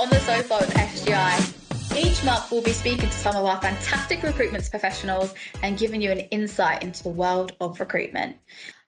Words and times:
on 0.00 0.08
the 0.08 0.18
sofa 0.20 0.56
with 0.58 0.70
SGI. 0.70 1.94
Each 1.94 2.24
month, 2.24 2.50
we'll 2.50 2.62
be 2.62 2.72
speaking 2.72 3.10
to 3.10 3.14
some 3.14 3.36
of 3.36 3.44
our 3.44 3.60
fantastic 3.60 4.22
recruitment 4.22 4.70
professionals 4.70 5.34
and 5.62 5.78
giving 5.78 6.00
you 6.00 6.10
an 6.10 6.20
insight 6.30 6.82
into 6.82 7.02
the 7.02 7.10
world 7.10 7.52
of 7.60 7.78
recruitment. 7.78 8.36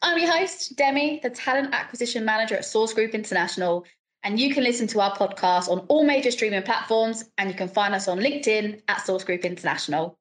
I'm 0.00 0.18
your 0.18 0.32
host, 0.32 0.74
Demi, 0.74 1.20
the 1.22 1.28
Talent 1.28 1.74
Acquisition 1.74 2.24
Manager 2.24 2.54
at 2.54 2.64
Source 2.64 2.94
Group 2.94 3.12
International. 3.12 3.84
And 4.22 4.40
you 4.40 4.54
can 4.54 4.64
listen 4.64 4.86
to 4.86 5.02
our 5.02 5.14
podcast 5.14 5.68
on 5.68 5.80
all 5.88 6.02
major 6.02 6.30
streaming 6.30 6.62
platforms, 6.62 7.24
and 7.36 7.50
you 7.50 7.56
can 7.56 7.68
find 7.68 7.94
us 7.94 8.08
on 8.08 8.18
LinkedIn 8.18 8.80
at 8.88 9.04
Source 9.04 9.22
Group 9.22 9.44
International. 9.44 10.16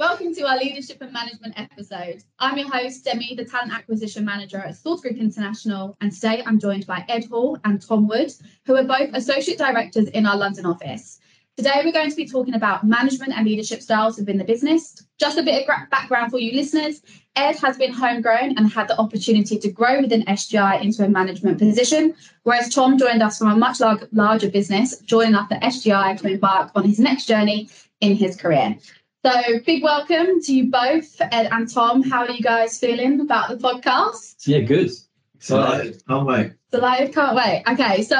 Welcome 0.00 0.34
to 0.36 0.48
our 0.48 0.56
leadership 0.56 1.02
and 1.02 1.12
management 1.12 1.60
episode. 1.60 2.24
I'm 2.38 2.56
your 2.56 2.72
host, 2.72 3.04
Demi, 3.04 3.34
the 3.36 3.44
talent 3.44 3.74
acquisition 3.74 4.24
manager 4.24 4.56
at 4.56 4.74
Source 4.74 5.02
Group 5.02 5.18
International, 5.18 5.94
and 6.00 6.10
today 6.10 6.42
I'm 6.46 6.58
joined 6.58 6.86
by 6.86 7.04
Ed 7.06 7.26
Hall 7.26 7.58
and 7.64 7.86
Tom 7.86 8.08
Wood, 8.08 8.32
who 8.64 8.76
are 8.76 8.82
both 8.82 9.10
associate 9.12 9.58
directors 9.58 10.08
in 10.08 10.24
our 10.24 10.38
London 10.38 10.64
office. 10.64 11.20
Today 11.58 11.82
we're 11.84 11.92
going 11.92 12.08
to 12.08 12.16
be 12.16 12.26
talking 12.26 12.54
about 12.54 12.82
management 12.82 13.34
and 13.36 13.46
leadership 13.46 13.82
styles 13.82 14.16
within 14.16 14.38
the 14.38 14.44
business. 14.44 15.06
Just 15.18 15.36
a 15.36 15.42
bit 15.42 15.68
of 15.68 15.90
background 15.90 16.30
for 16.30 16.38
you 16.38 16.56
listeners. 16.56 17.02
Ed 17.36 17.56
has 17.56 17.76
been 17.76 17.92
homegrown 17.92 18.56
and 18.56 18.72
had 18.72 18.88
the 18.88 18.98
opportunity 18.98 19.58
to 19.58 19.70
grow 19.70 20.00
within 20.00 20.22
SGI 20.22 20.80
into 20.80 21.04
a 21.04 21.10
management 21.10 21.58
position, 21.58 22.14
whereas 22.44 22.74
Tom 22.74 22.96
joined 22.96 23.22
us 23.22 23.36
from 23.36 23.48
a 23.48 23.56
much 23.56 23.80
larger 24.12 24.50
business, 24.50 24.96
joining 25.00 25.34
at 25.34 25.50
SGI 25.50 26.18
to 26.22 26.28
embark 26.28 26.70
on 26.74 26.84
his 26.84 26.98
next 26.98 27.26
journey 27.26 27.68
in 28.00 28.16
his 28.16 28.34
career. 28.34 28.78
So, 29.22 29.58
big 29.66 29.82
welcome 29.82 30.40
to 30.40 30.54
you 30.54 30.70
both, 30.70 31.20
Ed 31.20 31.50
and 31.52 31.70
Tom. 31.70 32.02
How 32.02 32.24
are 32.24 32.30
you 32.30 32.40
guys 32.40 32.78
feeling 32.78 33.20
about 33.20 33.50
the 33.50 33.56
podcast? 33.56 34.46
Yeah, 34.46 34.60
good. 34.60 34.90
Excited. 35.34 36.02
Can't 36.08 36.26
wait. 36.26 36.52
Delighted, 36.70 37.14
can't 37.14 37.36
wait. 37.36 37.62
Okay, 37.68 38.00
so 38.00 38.16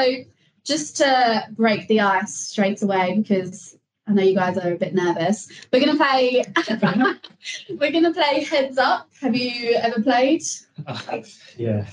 just 0.62 0.98
to 0.98 1.47
break 1.52 1.89
the 1.89 2.00
ice 2.00 2.34
straight 2.34 2.83
away, 2.83 3.16
because 3.16 3.78
I 4.06 4.12
know 4.12 4.22
you 4.22 4.34
guys 4.34 4.58
are 4.58 4.74
a 4.74 4.77
bit 4.77 4.92
nervous. 4.92 5.48
We're 5.72 5.80
gonna 5.86 5.97
play. 5.97 6.44
we're 7.78 7.92
gonna 7.92 8.12
play 8.12 8.44
heads 8.44 8.77
up. 8.77 9.08
Have 9.22 9.34
you 9.34 9.77
ever 9.77 10.02
played? 10.02 10.42
Uh, 10.86 11.22
yeah. 11.56 11.86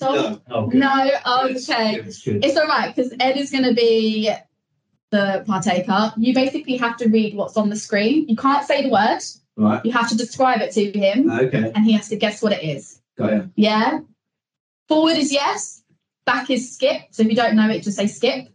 Tom? 0.00 0.14
No. 0.16 0.40
Oh, 0.50 0.66
good. 0.66 0.80
No. 0.80 1.10
Oh, 1.24 1.48
okay. 1.48 1.94
It's 1.94 2.24
good. 2.24 2.44
It's 2.44 2.56
all 2.56 2.66
right 2.66 2.92
because 2.92 3.14
Ed 3.20 3.36
is 3.36 3.52
going 3.52 3.64
to 3.64 3.74
be 3.74 4.32
the 5.12 5.44
partaker. 5.46 6.12
You 6.16 6.34
basically 6.34 6.76
have 6.78 6.96
to 6.96 7.08
read 7.08 7.36
what's 7.36 7.56
on 7.56 7.68
the 7.68 7.76
screen. 7.76 8.28
You 8.28 8.34
can't 8.34 8.66
say 8.66 8.82
the 8.82 8.88
word. 8.88 9.20
Right. 9.56 9.84
You 9.84 9.92
have 9.92 10.08
to 10.08 10.16
describe 10.16 10.60
it 10.62 10.72
to 10.72 10.90
him, 10.98 11.30
Okay. 11.30 11.70
and 11.74 11.84
he 11.84 11.92
has 11.92 12.08
to 12.08 12.16
guess 12.16 12.42
what 12.42 12.52
it 12.52 12.64
is. 12.64 13.00
Got 13.16 13.32
you. 13.32 13.50
Yeah. 13.54 14.00
Forward 14.88 15.16
is 15.18 15.30
yes. 15.32 15.82
Back 16.24 16.50
is 16.50 16.74
skip. 16.74 17.02
So 17.10 17.22
if 17.22 17.28
you 17.28 17.36
don't 17.36 17.54
know 17.54 17.68
it, 17.68 17.82
just 17.82 17.96
say 17.98 18.06
skip. 18.06 18.48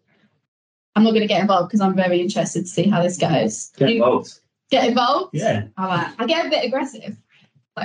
I'm 0.95 1.03
not 1.03 1.11
going 1.11 1.22
to 1.22 1.27
get 1.27 1.41
involved 1.41 1.69
because 1.69 1.81
I'm 1.81 1.95
very 1.95 2.19
interested 2.19 2.61
to 2.61 2.67
see 2.67 2.89
how 2.89 3.03
this 3.03 3.17
goes. 3.17 3.69
Get 3.77 3.92
involved. 3.92 4.39
get 4.71 4.88
involved? 4.88 5.30
Yeah. 5.33 5.67
All 5.77 5.88
right. 5.88 6.11
I 6.17 6.25
get 6.25 6.47
a 6.47 6.49
bit 6.49 6.66
aggressive. 6.66 7.16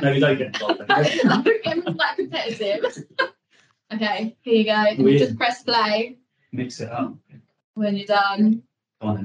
No, 0.01 0.11
you 0.11 0.21
don't 0.21 0.39
get 0.39 0.55
involved. 0.55 0.81
I'm 0.89 1.43
getting 1.43 1.83
like 1.85 2.17
competitive. 2.17 3.05
okay, 3.93 4.35
here 4.41 4.55
you 4.55 4.65
go. 4.65 4.85
You 4.97 5.05
Weird. 5.05 5.19
just 5.19 5.37
press 5.37 5.63
play 5.63 6.17
Mix 6.53 6.81
it 6.81 6.91
up. 6.91 7.15
When 7.75 7.97
you're 7.97 8.07
done. 8.07 8.63
Come 9.01 9.11
on 9.11 9.25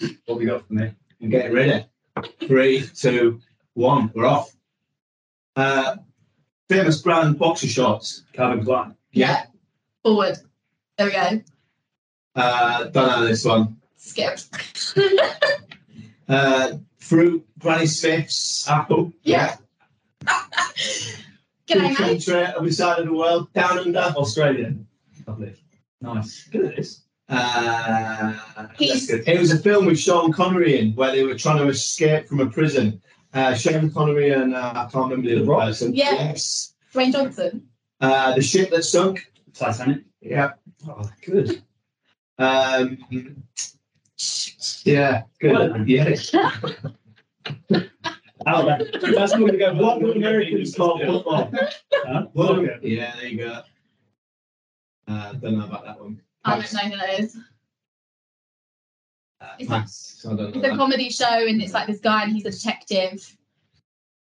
mate. 0.00 0.16
What 0.26 0.38
we 0.38 0.46
got 0.46 0.66
for 0.66 0.72
me? 0.74 0.90
I'm 1.20 1.30
getting 1.30 1.52
ready. 1.52 1.86
Three, 2.46 2.86
two, 2.94 3.40
one. 3.74 4.10
We're 4.14 4.26
off. 4.26 4.50
Uh, 5.54 5.96
famous 6.68 7.00
brand 7.00 7.38
boxer 7.38 7.68
shorts. 7.68 8.24
Calvin 8.32 8.64
Klein. 8.64 8.96
Yeah. 9.12 9.44
Forward. 10.02 10.38
There 10.96 11.06
we 11.06 11.12
go. 11.12 11.42
Uh, 12.34 12.84
don't 12.84 13.06
know 13.08 13.26
this 13.26 13.44
one. 13.44 13.76
Skip. 13.96 14.38
Uh, 16.28 16.78
fruit. 16.98 17.44
Granny 17.58 17.84
Smith's 17.84 18.66
apple. 18.66 19.12
Yeah. 19.22 19.56
G'day, 20.24 21.82
mate. 21.82 21.96
Country, 21.96 22.44
other 22.44 22.72
side 22.72 23.00
of 23.00 23.06
the 23.06 23.12
world. 23.12 23.52
Down 23.52 23.78
under. 23.80 23.98
Australian. 23.98 24.86
Lovely. 25.26 25.54
Nice. 26.00 26.44
Good 26.44 26.64
at 26.66 26.76
this. 26.76 27.02
Uh, 27.32 28.36
good. 28.76 29.26
it 29.26 29.40
was 29.40 29.52
a 29.52 29.58
film 29.58 29.86
with 29.86 29.98
Sean 29.98 30.32
Connery 30.32 30.78
in 30.78 30.94
where 30.94 31.12
they 31.12 31.24
were 31.24 31.34
trying 31.34 31.58
to 31.58 31.68
escape 31.68 32.26
from 32.26 32.40
a 32.40 32.46
prison. 32.46 33.00
Uh, 33.32 33.54
Sean 33.54 33.90
Connery 33.90 34.30
and 34.30 34.54
uh, 34.54 34.72
I 34.76 34.90
can't 34.92 35.10
remember 35.10 35.28
the 35.28 35.36
other 35.36 35.44
Rock? 35.46 35.68
person. 35.68 35.94
Yeah. 35.94 36.12
Yes. 36.12 36.74
Dwayne 36.92 37.12
Johnson. 37.12 37.68
Uh, 38.00 38.34
the 38.34 38.42
ship 38.42 38.70
that 38.70 38.84
sunk. 38.84 39.32
Titanic. 39.54 40.02
Yeah. 40.20 40.52
Oh, 40.86 41.08
good. 41.24 41.62
Um, 42.38 42.98
yeah. 44.84 45.22
Good. 45.40 45.52
Well 45.52 45.88
yeah. 45.88 46.14
Oh, 48.44 48.66
that's 49.14 49.32
going 49.36 49.52
to 49.52 49.56
go. 49.58 49.72
What 49.74 50.02
would 50.02 50.16
Americans 50.16 50.74
call 50.74 50.98
football? 50.98 51.52
Huh? 51.92 52.26
Well, 52.34 52.66
yeah. 52.82 53.14
There 53.14 53.28
you 53.28 53.38
go. 53.38 53.62
Uh, 55.06 55.32
don't 55.34 55.58
know 55.58 55.64
about 55.66 55.84
that 55.84 56.00
one. 56.00 56.20
I 56.44 56.58
don't 56.58 56.72
know 56.72 56.80
who 56.80 56.96
that 56.96 57.20
is. 57.20 57.36
It's 59.58 59.68
Max, 59.68 60.24
I 60.24 60.34
don't 60.34 60.54
know. 60.54 60.60
It's 60.60 60.74
a 60.74 60.76
comedy 60.76 61.10
show, 61.10 61.46
and 61.46 61.60
it's 61.60 61.72
like 61.72 61.86
this 61.86 62.00
guy, 62.00 62.24
and 62.24 62.32
he's 62.32 62.46
a 62.46 62.50
detective. 62.50 63.36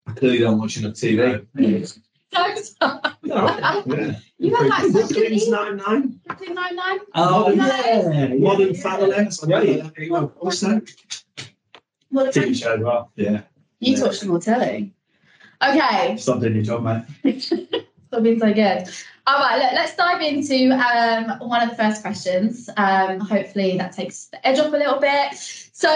I 0.07 0.13
clearly 0.13 0.39
don't 0.39 0.59
watch 0.59 0.77
enough 0.77 0.93
TV. 0.93 1.45
So 1.87 2.01
sorry. 2.79 2.99
Yeah. 3.23 4.15
You 4.37 4.53
had 4.53 4.67
like 4.67 4.91
such 4.91 4.91
good 4.91 5.15
Brooklyn's 5.15 5.43
evening. 5.43 5.77
Nine-Nine. 5.77 6.19
Brooklyn 6.27 6.55
Nine-Nine. 6.55 6.99
Oh, 7.15 7.51
yeah. 7.51 8.27
Modern 8.33 8.75
Family. 8.75 9.09
Right. 9.11 9.95
There 9.95 10.03
you 10.03 10.09
go. 10.09 10.33
What's 10.39 10.59
that? 10.59 10.83
TV 12.13 12.53
show 12.53 12.73
as 12.73 12.81
well. 12.81 13.11
Yeah. 13.15 13.43
You 13.79 14.03
watch 14.03 14.17
some 14.17 14.29
more 14.29 14.41
telly. 14.41 14.93
Okay. 15.63 16.17
Stop 16.17 16.41
doing 16.41 16.55
your 16.55 16.63
job, 16.63 17.05
mate. 17.23 17.51
Stop 18.15 18.23
being 18.23 18.39
so 18.39 18.53
good. 18.53 18.87
All 19.27 19.39
right, 19.39 19.57
let, 19.59 19.73
let's 19.73 19.93
dive 19.97 20.21
into 20.21 20.71
um, 20.71 21.37
one 21.49 21.61
of 21.61 21.69
the 21.69 21.75
first 21.75 22.01
questions. 22.01 22.69
Um, 22.77 23.19
hopefully, 23.19 23.77
that 23.77 23.91
takes 23.91 24.27
the 24.27 24.47
edge 24.47 24.57
off 24.57 24.67
a 24.67 24.77
little 24.77 25.01
bit. 25.01 25.33
So, 25.33 25.89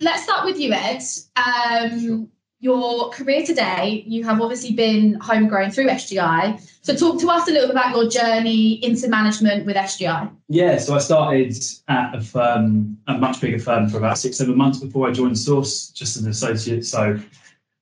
let's 0.00 0.24
start 0.24 0.44
with 0.44 0.58
you, 0.58 0.72
Ed. 0.72 1.00
Um, 1.36 2.28
Your 2.58 3.10
career 3.10 3.46
today, 3.46 4.02
you 4.04 4.24
have 4.24 4.40
obviously 4.40 4.72
been 4.72 5.14
homegrown 5.14 5.70
through 5.70 5.86
SGI. 5.86 6.60
So, 6.82 6.96
talk 6.96 7.20
to 7.20 7.28
us 7.28 7.46
a 7.46 7.52
little 7.52 7.68
bit 7.68 7.76
about 7.76 7.94
your 7.94 8.08
journey 8.08 8.84
into 8.84 9.06
management 9.06 9.64
with 9.64 9.76
SGI. 9.76 10.28
Yeah, 10.48 10.78
so 10.78 10.96
I 10.96 10.98
started 10.98 11.54
at 11.86 12.16
a 12.16 12.20
firm, 12.20 12.98
a 13.06 13.16
much 13.16 13.40
bigger 13.40 13.60
firm, 13.60 13.88
for 13.88 13.98
about 13.98 14.18
six, 14.18 14.38
seven 14.38 14.56
months 14.56 14.80
before 14.80 15.08
I 15.08 15.12
joined 15.12 15.38
Source, 15.38 15.90
just 15.90 16.16
as 16.16 16.24
an 16.24 16.30
associate. 16.32 16.84
So 16.84 17.16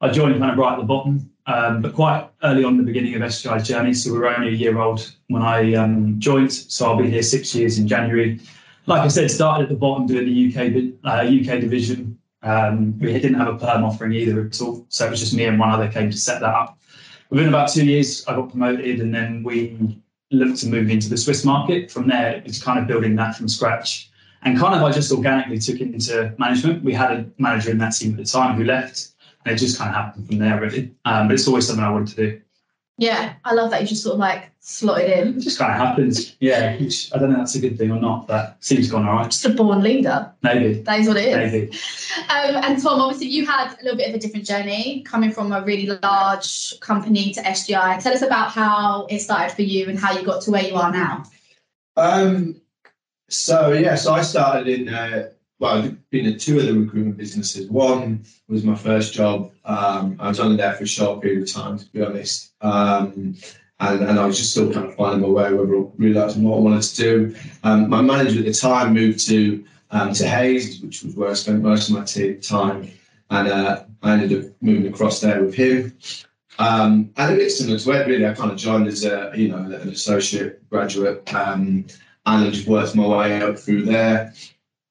I 0.03 0.11
joined 0.11 0.38
kind 0.41 0.53
of 0.53 0.59
right 0.59 0.75
at 0.75 0.78
the 0.78 0.84
bottom, 0.84 1.31
um, 1.47 1.82
but 1.82 1.94
quite 1.94 2.28
early 2.42 2.64
on 2.64 2.76
the 2.76 2.82
beginning 2.82 3.14
of 3.14 3.22
SGI's 3.22 3.66
journey. 3.66 3.94
So 3.94 4.12
we 4.12 4.19
were 4.19 4.34
only 4.34 4.48
a 4.48 4.53
year 4.53 4.78
old 4.78 5.12
when 5.28 5.42
I 5.42 5.75
um, 5.75 6.19
joined. 6.19 6.53
So 6.53 6.86
I'll 6.86 6.97
be 6.97 7.10
here 7.10 7.22
six 7.22 7.54
years 7.54 7.78
in 7.78 7.88
January. 7.88 8.41
Like 8.86 9.03
I 9.03 9.08
said, 9.08 9.30
started 9.30 9.64
at 9.64 9.69
the 9.69 9.76
bottom 9.76 10.06
doing 10.06 10.26
the 10.26 10.48
UK 10.48 10.94
uh, 11.04 11.25
UK 11.26 11.60
division. 11.60 12.19
Um, 12.42 12.98
we 12.98 13.12
didn't 13.12 13.34
have 13.34 13.48
a 13.48 13.56
perm 13.56 13.84
offering 13.84 14.12
either 14.12 14.44
at 14.44 14.60
all, 14.60 14.84
so 14.88 15.06
it 15.06 15.10
was 15.10 15.20
just 15.20 15.32
me 15.32 15.44
and 15.44 15.60
one 15.60 15.70
other 15.70 15.88
came 15.88 16.10
to 16.10 16.16
set 16.16 16.41
that 16.41 16.52
up. 16.52 16.78
Within 17.31 17.48
about 17.48 17.70
two 17.70 17.86
years, 17.86 18.26
I 18.26 18.34
got 18.34 18.50
promoted, 18.50 19.00
and 19.00 19.14
then 19.14 19.44
we 19.44 19.97
looked 20.32 20.58
to 20.60 20.66
move 20.66 20.91
into 20.91 21.08
the 21.08 21.16
Swiss 21.16 21.44
market. 21.44 21.91
From 21.91 22.08
there, 22.08 22.42
it's 22.44 22.60
kind 22.60 22.78
of 22.78 22.86
building 22.86 23.14
that 23.16 23.36
from 23.36 23.48
scratch. 23.48 24.10
And 24.42 24.58
kind 24.58 24.75
of, 24.75 24.82
I 24.82 24.91
just 24.91 25.12
organically 25.12 25.58
took 25.58 25.76
it 25.76 25.94
into 25.94 26.34
management. 26.36 26.82
We 26.82 26.92
had 26.92 27.12
a 27.12 27.26
manager 27.38 27.70
in 27.70 27.78
that 27.78 27.91
team 27.91 28.12
at 28.12 28.16
the 28.16 28.25
time 28.25 28.56
who 28.56 28.64
left, 28.64 29.12
and 29.44 29.54
it 29.54 29.58
just 29.58 29.78
kind 29.78 29.91
of 29.91 29.97
happened 29.97 30.26
from 30.26 30.38
there, 30.38 30.60
really. 30.60 30.94
Um, 31.04 31.28
but 31.28 31.34
it's 31.34 31.48
always 31.48 31.66
something 31.66 31.84
I 31.84 31.91
wanted 31.91 32.16
to 32.16 32.30
do. 32.30 32.41
Yeah, 32.99 33.34
I 33.44 33.55
love 33.55 33.70
that 33.70 33.81
you 33.81 33.88
just 33.88 34.02
sort 34.02 34.14
of 34.14 34.20
like 34.20 34.50
slotted 34.61 35.11
in. 35.11 35.28
It 35.28 35.34
in. 35.34 35.40
just 35.40 35.58
kind 35.58 35.72
of 35.72 35.78
happens. 35.78 36.37
Yeah, 36.40 36.76
which 36.78 37.11
I 37.12 37.19
don't 37.19 37.31
know 37.31 37.37
if 37.37 37.40
that's 37.40 37.55
a 37.55 37.61
good 37.61 37.78
thing 37.78 37.90
or 37.90 37.99
not, 37.99 38.28
but 38.28 38.56
seems 38.61 38.90
gone 38.90 39.08
all 39.08 39.17
right. 39.17 39.25
Just 39.25 39.44
a 39.44 39.50
born 39.50 39.82
leader. 39.82 40.31
Maybe. 40.43 40.75
That 40.82 41.00
is 41.00 41.08
what 41.08 41.17
it 41.17 41.28
is. 41.28 41.52
Maybe. 41.52 41.70
Um, 42.28 42.62
and 42.62 42.82
Tom, 42.82 43.00
obviously, 43.00 43.28
you 43.28 43.46
had 43.46 43.72
a 43.72 43.82
little 43.82 43.96
bit 43.96 44.11
of 44.11 44.14
a 44.14 44.19
different 44.19 44.46
journey 44.46 45.02
coming 45.02 45.32
from 45.32 45.52
a 45.52 45.62
really 45.62 45.99
large 46.02 46.78
company 46.81 47.32
to 47.32 47.40
SGI. 47.40 48.00
Tell 48.02 48.12
us 48.12 48.22
about 48.22 48.50
how 48.50 49.06
it 49.06 49.20
started 49.20 49.55
for 49.55 49.62
you 49.62 49.88
and 49.88 49.99
how 49.99 50.12
you 50.12 50.25
got 50.25 50.43
to 50.43 50.50
where 50.50 50.62
you 50.62 50.76
are 50.76 50.93
now. 50.93 51.25
Um, 51.96 52.61
so 53.28 53.72
yeah, 53.72 53.94
so 53.94 54.12
I 54.12 54.22
started 54.22 54.69
in 54.69 54.88
uh, 54.93 55.31
well, 55.62 55.76
I've 55.76 56.11
been 56.11 56.26
at 56.26 56.41
two 56.41 56.59
of 56.59 56.67
the 56.67 56.75
recruitment 56.75 57.17
businesses. 57.17 57.70
One 57.70 58.25
was 58.49 58.64
my 58.64 58.75
first 58.75 59.14
job. 59.14 59.53
Um, 59.64 60.17
I 60.19 60.26
was 60.26 60.41
only 60.41 60.56
there 60.56 60.73
for 60.73 60.82
a 60.82 60.88
short 60.88 61.23
period 61.23 61.44
of 61.44 61.53
time, 61.53 61.79
to 61.79 61.87
be 61.93 62.03
honest. 62.03 62.53
Um, 62.62 63.37
and, 63.79 64.03
and 64.03 64.19
I 64.19 64.26
was 64.26 64.38
just 64.38 64.50
still 64.50 64.73
kind 64.73 64.87
of 64.87 64.97
finding 64.97 65.20
my 65.20 65.29
way, 65.29 65.53
whether 65.53 65.79
what 65.79 66.56
I 66.56 66.61
wanted 66.61 66.82
to 66.82 66.97
do. 66.97 67.37
Um, 67.62 67.88
my 67.88 68.03
manager 68.03 68.41
at 68.41 68.44
the 68.44 68.53
time 68.53 68.93
moved 68.93 69.25
to 69.29 69.64
um, 69.93 70.12
to 70.14 70.26
Hays, 70.26 70.81
which 70.81 71.05
was 71.05 71.14
where 71.14 71.31
I 71.31 71.35
spent 71.35 71.62
most 71.62 71.88
of 71.88 71.94
my 71.94 72.05
t- 72.05 72.35
time, 72.38 72.91
and 73.31 73.47
uh, 73.47 73.85
I 74.03 74.15
ended 74.15 74.44
up 74.44 74.50
moving 74.62 74.93
across 74.93 75.20
there 75.20 75.44
with 75.44 75.55
him. 75.55 75.97
Um, 76.58 77.12
and 77.17 77.35
a 77.35 77.37
bit 77.37 77.50
similar 77.50 77.79
to 77.79 77.93
Ed, 77.93 78.08
really. 78.08 78.26
I 78.26 78.35
kind 78.35 78.50
of 78.50 78.56
joined 78.56 78.88
as 78.88 79.05
a 79.05 79.31
you 79.37 79.47
know 79.47 79.58
an 79.58 79.91
associate 79.91 80.69
graduate. 80.70 81.32
Um, 81.32 81.87
and 82.26 82.47
I 82.47 82.50
just 82.50 82.69
worked 82.69 82.94
my 82.94 83.06
way 83.06 83.43
up 83.43 83.58
through 83.58 83.85
there. 83.85 84.32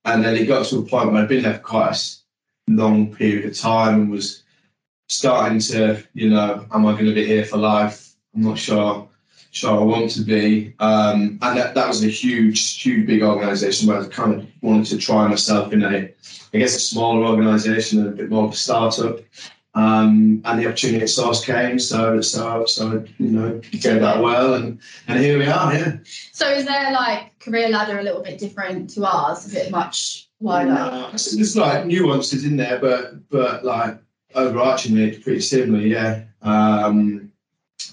And 0.06 0.24
then 0.24 0.36
it 0.36 0.46
got 0.46 0.66
to 0.68 0.80
a 0.80 0.84
point 0.84 1.12
where 1.12 1.22
I'd 1.22 1.30
been 1.30 1.44
there 1.44 1.56
for 1.56 1.60
quite 1.60 1.92
a 1.94 2.72
long 2.72 3.14
period 3.16 3.46
of 3.46 3.58
time 3.58 4.02
and 4.02 4.12
was 4.12 4.44
starting 5.08 5.60
to, 5.60 6.04
you 6.14 6.30
know, 6.30 6.66
am 6.74 6.86
I 6.86 6.94
going 6.94 7.06
to 7.06 7.14
be 7.14 7.26
here 7.26 7.46
for 7.46 7.58
life? 7.58 8.16
I'm 8.34 8.44
not 8.44 8.58
sure 8.58 9.08
sure 9.52 9.80
I 9.80 9.84
want 9.84 10.12
to 10.12 10.22
be. 10.22 10.74
Um, 10.80 11.38
and 11.42 11.58
that, 11.58 11.76
that 11.76 11.88
was 11.88 12.04
a 12.04 12.08
huge, 12.08 12.82
huge, 12.82 13.06
big 13.06 13.22
organisation 13.22 13.88
where 13.88 14.02
I 14.02 14.08
kind 14.08 14.34
of 14.34 14.48
wanted 14.62 14.86
to 14.88 14.98
try 14.98 15.28
myself 15.28 15.74
in 15.74 15.84
a, 15.84 16.10
I 16.54 16.58
guess, 16.58 16.76
a 16.76 16.80
smaller 16.80 17.28
organisation 17.28 18.00
and 18.00 18.08
a 18.08 18.12
bit 18.12 18.30
more 18.30 18.46
of 18.46 18.54
a 18.54 18.56
startup. 18.56 19.20
Um, 19.74 20.42
and 20.44 20.60
the 20.60 20.68
opportunity 20.68 21.04
at 21.04 21.10
Source 21.10 21.46
came, 21.46 21.80
so 21.80 22.20
so 22.20 22.66
so 22.66 23.06
you 23.20 23.30
know 23.30 23.62
gave 23.72 24.02
that 24.02 24.22
well, 24.22 24.56
and 24.56 24.80
and 25.08 25.20
here 25.20 25.40
we 25.40 25.46
are. 25.46 25.74
Yeah. 25.74 25.98
So 26.34 26.50
is 26.50 26.66
there 26.66 26.92
like 26.92 27.40
career 27.40 27.70
ladder 27.70 28.00
a 28.00 28.04
little 28.04 28.22
bit 28.22 28.38
different 28.38 28.90
to 28.92 29.06
ours? 29.06 29.46
Is 29.46 29.56
it 29.56 29.72
much 29.72 30.30
wider? 30.42 30.74
No, 30.74 31.10
there's 31.12 31.56
like 31.56 31.86
nuances 31.86 32.44
in 32.44 32.58
there, 32.58 32.80
but 32.80 33.30
but 33.30 33.64
like 33.64 33.98
overarchingly, 34.36 35.08
it's 35.08 35.24
pretty 35.24 35.40
similar. 35.40 35.80
Yeah. 35.80 36.24
Um, 36.42 37.32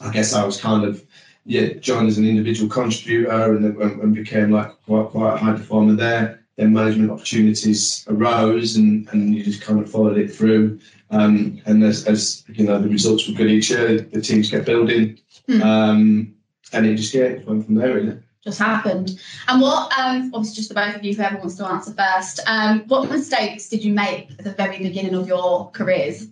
I 0.01 0.11
guess 0.11 0.33
I 0.35 0.45
was 0.45 0.61
kind 0.61 0.85
of 0.85 1.05
yeah 1.45 1.75
joined 1.75 2.09
as 2.09 2.19
an 2.19 2.27
individual 2.27 2.69
contributor 2.69 3.55
and, 3.55 3.65
and, 3.65 4.03
and 4.03 4.15
became 4.17 4.51
like 4.51 4.73
quite 4.85 5.11
quite 5.11 5.35
a 5.35 5.37
high 5.37 5.53
performer 5.53 5.95
there. 5.95 6.45
Then 6.57 6.73
management 6.73 7.13
opportunities 7.13 8.05
arose, 8.09 8.75
and 8.75 9.09
and 9.13 9.33
you 9.33 9.45
just 9.45 9.63
kind 9.63 9.79
of 9.79 9.89
followed 9.89 10.19
it 10.19 10.35
through. 10.35 10.81
Um, 11.11 11.61
and 11.67 11.83
as, 11.85 12.07
as 12.07 12.45
you 12.49 12.67
know, 12.67 12.79
the 12.79 12.89
results 12.89 13.27
were 13.29 13.35
good 13.35 13.51
each 13.51 13.71
year. 13.71 14.01
The 14.01 14.21
teams 14.21 14.51
kept 14.51 14.67
building, 14.67 15.19
Hmm. 15.47 15.63
um, 15.63 16.35
and 16.73 16.87
it 16.87 16.97
just 16.97 17.15
yeah, 17.15 17.23
it 17.25 17.47
went 17.47 17.65
from 17.65 17.77
there. 17.77 17.95
Really. 17.95 18.19
Just 18.45 18.59
happened. 18.59 19.21
And 19.49 19.61
what? 19.61 19.93
Um, 19.99 20.31
obviously, 20.35 20.57
just 20.57 20.69
the 20.69 20.75
both 20.75 20.97
of 20.97 21.05
you, 21.05 21.15
whoever 21.15 21.39
wants 21.39 21.57
to 21.57 21.67
answer 21.67 21.93
first. 21.93 22.41
Um, 22.47 22.85
what 22.89 23.11
mistakes 23.11 23.69
did 23.69 23.85
you 23.85 23.93
make 23.93 24.31
at 24.39 24.45
the 24.45 24.53
very 24.53 24.79
beginning 24.79 25.15
of 25.15 25.27
your 25.27 25.71
careers? 25.71 26.29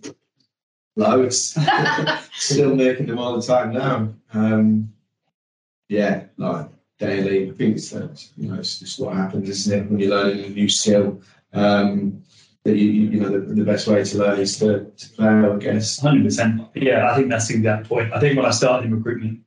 Loads. 0.95 1.57
Still 2.33 2.75
making 2.75 3.07
them 3.07 3.19
all 3.19 3.35
the 3.39 3.45
time 3.45 3.73
now. 3.73 4.13
Um, 4.33 4.93
yeah, 5.89 6.25
like 6.37 6.69
daily. 6.99 7.49
I 7.49 7.53
think 7.53 7.77
it's 7.77 7.93
uh, 7.93 8.09
you 8.37 8.49
know 8.49 8.59
it's 8.59 8.79
just 8.79 8.99
what 8.99 9.15
happens, 9.15 9.49
isn't 9.49 9.79
it? 9.79 9.89
When 9.89 9.99
you're 9.99 10.11
learning 10.11 10.45
a 10.45 10.49
new 10.49 10.69
skill, 10.69 11.21
um, 11.53 12.23
that 12.67 12.75
you 12.75 12.89
you 12.91 13.09
you 13.11 13.19
know 13.21 13.29
the, 13.29 13.39
the 13.39 13.63
best 13.63 13.87
way 13.87 14.03
to 14.03 14.17
learn 14.17 14.39
is 14.39 14.59
to, 14.59 14.91
to 14.99 15.09
play. 15.15 15.27
I 15.27 15.57
guess. 15.57 15.99
Hundred 15.99 16.25
percent. 16.25 16.61
Yeah, 16.75 17.09
I 17.09 17.15
think 17.15 17.29
that's 17.29 17.47
the 17.47 17.55
exact 17.55 17.87
point. 17.87 18.13
I 18.13 18.19
think 18.19 18.35
when 18.37 18.45
I 18.45 18.51
started 18.51 18.85
in 18.85 18.95
recruitment, 18.95 19.39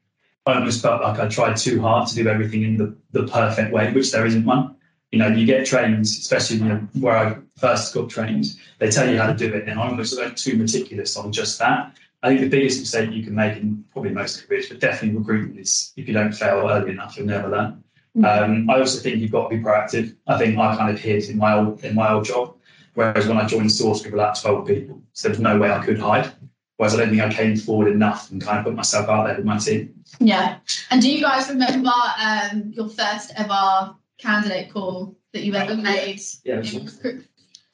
I 0.46 0.54
almost 0.54 0.82
felt 0.82 1.02
like 1.02 1.20
I 1.20 1.28
tried 1.28 1.56
too 1.56 1.80
hard 1.80 2.08
to 2.08 2.14
do 2.14 2.28
everything 2.28 2.62
in 2.62 2.76
the, 2.76 2.96
the 3.12 3.26
perfect 3.26 3.72
way, 3.72 3.92
which 3.92 4.10
there 4.10 4.26
isn't 4.26 4.44
one. 4.44 4.76
You 5.12 5.18
know, 5.18 5.28
you 5.28 5.44
get 5.44 5.66
trained, 5.66 6.02
especially 6.02 6.58
you 6.58 6.64
know, 6.64 6.88
where 7.00 7.16
I 7.16 7.36
first 7.58 7.92
got 7.94 8.08
trained, 8.08 8.46
they 8.78 8.90
tell 8.90 9.10
you 9.10 9.18
how 9.18 9.26
to 9.26 9.36
do 9.36 9.52
it, 9.52 9.68
and 9.68 9.78
I 9.78 9.88
almost 9.88 10.18
went 10.18 10.38
too 10.38 10.56
meticulous 10.56 11.16
on 11.16 11.32
just 11.32 11.58
that. 11.58 11.96
I 12.22 12.28
think 12.28 12.40
the 12.40 12.48
biggest 12.48 12.80
mistake 12.80 13.10
you 13.12 13.24
can 13.24 13.34
make 13.34 13.56
in 13.56 13.84
probably 13.92 14.12
most 14.12 14.46
careers, 14.46 14.68
but 14.68 14.78
definitely 14.78 15.18
recruitment, 15.18 15.58
is 15.58 15.92
if 15.96 16.06
you 16.06 16.14
don't 16.14 16.32
fail 16.32 16.68
early 16.68 16.92
enough, 16.92 17.16
you'll 17.16 17.26
never 17.26 17.48
learn. 17.48 17.82
Um, 18.24 18.68
I 18.68 18.78
also 18.80 18.98
think 19.00 19.18
you've 19.18 19.30
got 19.30 19.48
to 19.48 19.56
be 19.56 19.62
proactive. 19.62 20.16
I 20.26 20.36
think 20.36 20.58
I 20.58 20.76
kind 20.76 20.92
of 20.92 21.00
hid 21.00 21.24
in 21.30 21.38
my 21.38 21.54
old 21.54 21.84
in 21.84 21.94
my 21.94 22.10
old 22.12 22.24
job, 22.24 22.56
whereas 23.00 23.26
when 23.26 23.38
I 23.38 23.46
joined 23.46 23.72
Source, 23.72 24.04
we 24.04 24.10
were 24.10 24.18
like 24.18 24.38
twelve 24.38 24.66
people, 24.66 25.02
so 25.12 25.28
there 25.28 25.32
was 25.32 25.40
no 25.40 25.58
way 25.58 25.72
I 25.72 25.84
could 25.84 25.98
hide. 25.98 26.30
Whereas 26.76 26.94
I 26.94 26.98
don't 26.98 27.10
think 27.10 27.22
I 27.22 27.32
came 27.32 27.56
forward 27.56 27.88
enough 27.88 28.30
and 28.30 28.40
kind 28.40 28.58
of 28.58 28.64
put 28.64 28.74
myself 28.74 29.08
out 29.08 29.26
there 29.26 29.36
with 29.36 29.44
my 29.44 29.58
team. 29.58 30.02
Yeah. 30.18 30.58
And 30.90 31.02
do 31.02 31.10
you 31.10 31.20
guys 31.20 31.48
remember 31.50 31.92
um, 32.18 32.72
your 32.74 32.88
first 32.88 33.32
ever 33.36 33.94
candidate 34.18 34.72
call 34.72 35.14
that 35.32 35.42
you 35.42 35.54
ever 35.54 35.76
made? 35.76 36.20
Yeah, 36.42 36.62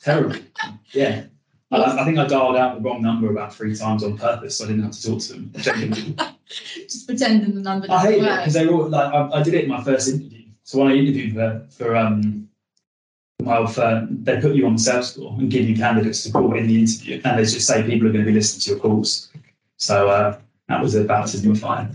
terrible. 0.02 0.36
Yeah. 0.90 1.24
I, 1.70 2.00
I 2.00 2.04
think 2.04 2.18
I 2.18 2.26
dialed 2.26 2.56
out 2.56 2.76
the 2.76 2.80
wrong 2.80 3.00
number 3.00 3.30
about 3.30 3.54
three 3.54 3.76
times 3.76 4.02
on 4.02 4.18
purpose, 4.18 4.58
so 4.58 4.64
I 4.64 4.68
didn't 4.68 4.82
have 4.82 4.92
to 4.92 5.02
talk 5.02 5.20
to 5.20 5.32
them. 5.34 5.52
Just 6.46 7.06
pretending 7.06 7.54
the 7.54 7.60
number 7.60 7.86
I 7.90 8.02
hate 8.02 8.22
it 8.22 8.36
because 8.38 8.54
they 8.54 8.66
were 8.66 8.74
all, 8.74 8.88
like 8.88 9.12
I, 9.12 9.38
I 9.38 9.42
did 9.42 9.54
it 9.54 9.64
in 9.64 9.70
my 9.70 9.82
first 9.82 10.08
interview. 10.08 10.44
So 10.62 10.78
when 10.78 10.92
I 10.92 10.96
interviewed 10.96 11.34
for 11.34 11.66
for 11.70 11.96
um 11.96 12.45
old 13.48 13.74
firm, 13.74 14.22
they 14.24 14.40
put 14.40 14.54
you 14.54 14.66
on 14.66 14.74
the 14.74 14.78
sales 14.82 15.12
score 15.12 15.34
and 15.38 15.50
give 15.50 15.68
you 15.68 15.76
candidate 15.76 16.16
support 16.16 16.56
in 16.56 16.66
the 16.66 16.78
interview, 16.80 17.20
and 17.24 17.38
they 17.38 17.42
just 17.42 17.66
say 17.66 17.82
people 17.82 18.08
are 18.08 18.12
going 18.12 18.24
to 18.24 18.30
be 18.30 18.36
listening 18.36 18.60
to 18.62 18.70
your 18.70 18.78
calls. 18.78 19.30
So 19.76 20.08
uh, 20.08 20.38
that 20.68 20.82
was 20.82 20.94
a 20.94 21.04
baptism 21.04 21.50
of 21.52 21.60
fire. 21.60 21.90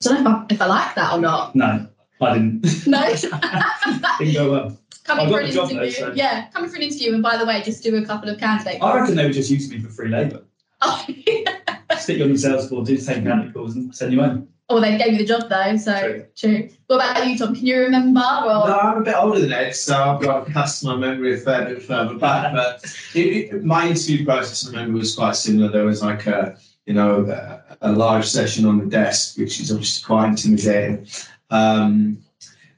don't 0.00 0.24
know 0.24 0.30
if 0.30 0.36
I, 0.36 0.46
if 0.54 0.62
I 0.62 0.66
like 0.66 0.94
that 0.94 1.12
or 1.14 1.20
not. 1.20 1.54
No, 1.54 1.86
I 2.20 2.34
didn't. 2.34 2.86
No. 2.86 3.00
didn't 4.18 4.34
go 4.34 4.50
well. 4.50 4.78
coming 5.04 5.26
I 5.26 5.30
for 5.30 5.40
an 5.40 5.46
interview. 5.50 5.78
though, 5.78 5.90
so- 5.90 6.12
Yeah, 6.14 6.48
coming 6.50 6.70
for 6.70 6.76
an 6.76 6.82
interview, 6.82 7.14
and 7.14 7.22
by 7.22 7.36
the 7.36 7.46
way, 7.46 7.62
just 7.62 7.82
do 7.82 7.96
a 7.96 8.04
couple 8.04 8.28
of 8.28 8.38
candidate. 8.38 8.82
I 8.82 9.00
reckon 9.00 9.16
they 9.16 9.26
were 9.26 9.32
just 9.32 9.50
using 9.50 9.78
me 9.78 9.84
for 9.84 9.90
free 9.90 10.08
labour. 10.08 10.42
Oh, 10.82 11.06
Stick 12.00 12.18
you 12.18 12.24
on 12.24 12.32
the 12.32 12.38
sales 12.38 12.68
floor, 12.68 12.84
do 12.84 12.96
the 12.96 13.02
same 13.02 13.24
candidate 13.24 13.54
calls, 13.54 13.76
and 13.76 13.94
send 13.94 14.12
you 14.12 14.20
home. 14.20 14.48
oh, 14.68 14.80
they 14.80 14.96
gave 14.96 15.12
you 15.12 15.18
the 15.18 15.24
job 15.24 15.48
though, 15.48 15.76
so 15.76 15.98
True. 16.00 16.26
true. 16.36 16.68
What 16.86 16.96
about 16.96 17.26
you, 17.26 17.36
Tom? 17.36 17.54
Can 17.54 17.66
you 17.66 17.78
remember? 17.80 18.20
Or 18.20 18.68
No, 18.68 18.78
I'm 18.78 18.98
a 18.98 19.04
bit 19.04 19.16
older 19.16 19.40
than 19.40 19.52
Ed, 19.52 19.72
so 19.74 19.94
I've 19.96 20.20
got 20.22 20.46
to 20.46 20.52
cast 20.52 20.84
my 20.84 20.96
memory 20.96 21.34
a 21.34 21.38
fair 21.38 21.66
bit 21.66 21.82
further 21.82 22.14
back. 22.14 22.54
But 22.54 22.84
it, 23.14 23.18
it, 23.52 23.64
my 23.64 23.88
interview 23.88 24.24
process, 24.24 24.66
I 24.66 24.70
remember, 24.70 24.98
was 24.98 25.14
quite 25.16 25.36
similar. 25.36 25.70
There 25.70 25.84
was 25.84 26.02
like 26.02 26.26
a, 26.26 26.56
you 26.86 26.94
know, 26.94 27.26
a, 27.26 27.76
a 27.82 27.92
live 27.92 28.24
session 28.26 28.64
on 28.64 28.78
the 28.78 28.86
desk, 28.86 29.38
which 29.38 29.60
is 29.60 29.70
obviously 29.72 30.06
quite 30.06 30.28
intimidating. 30.28 31.06
Um, 31.50 32.18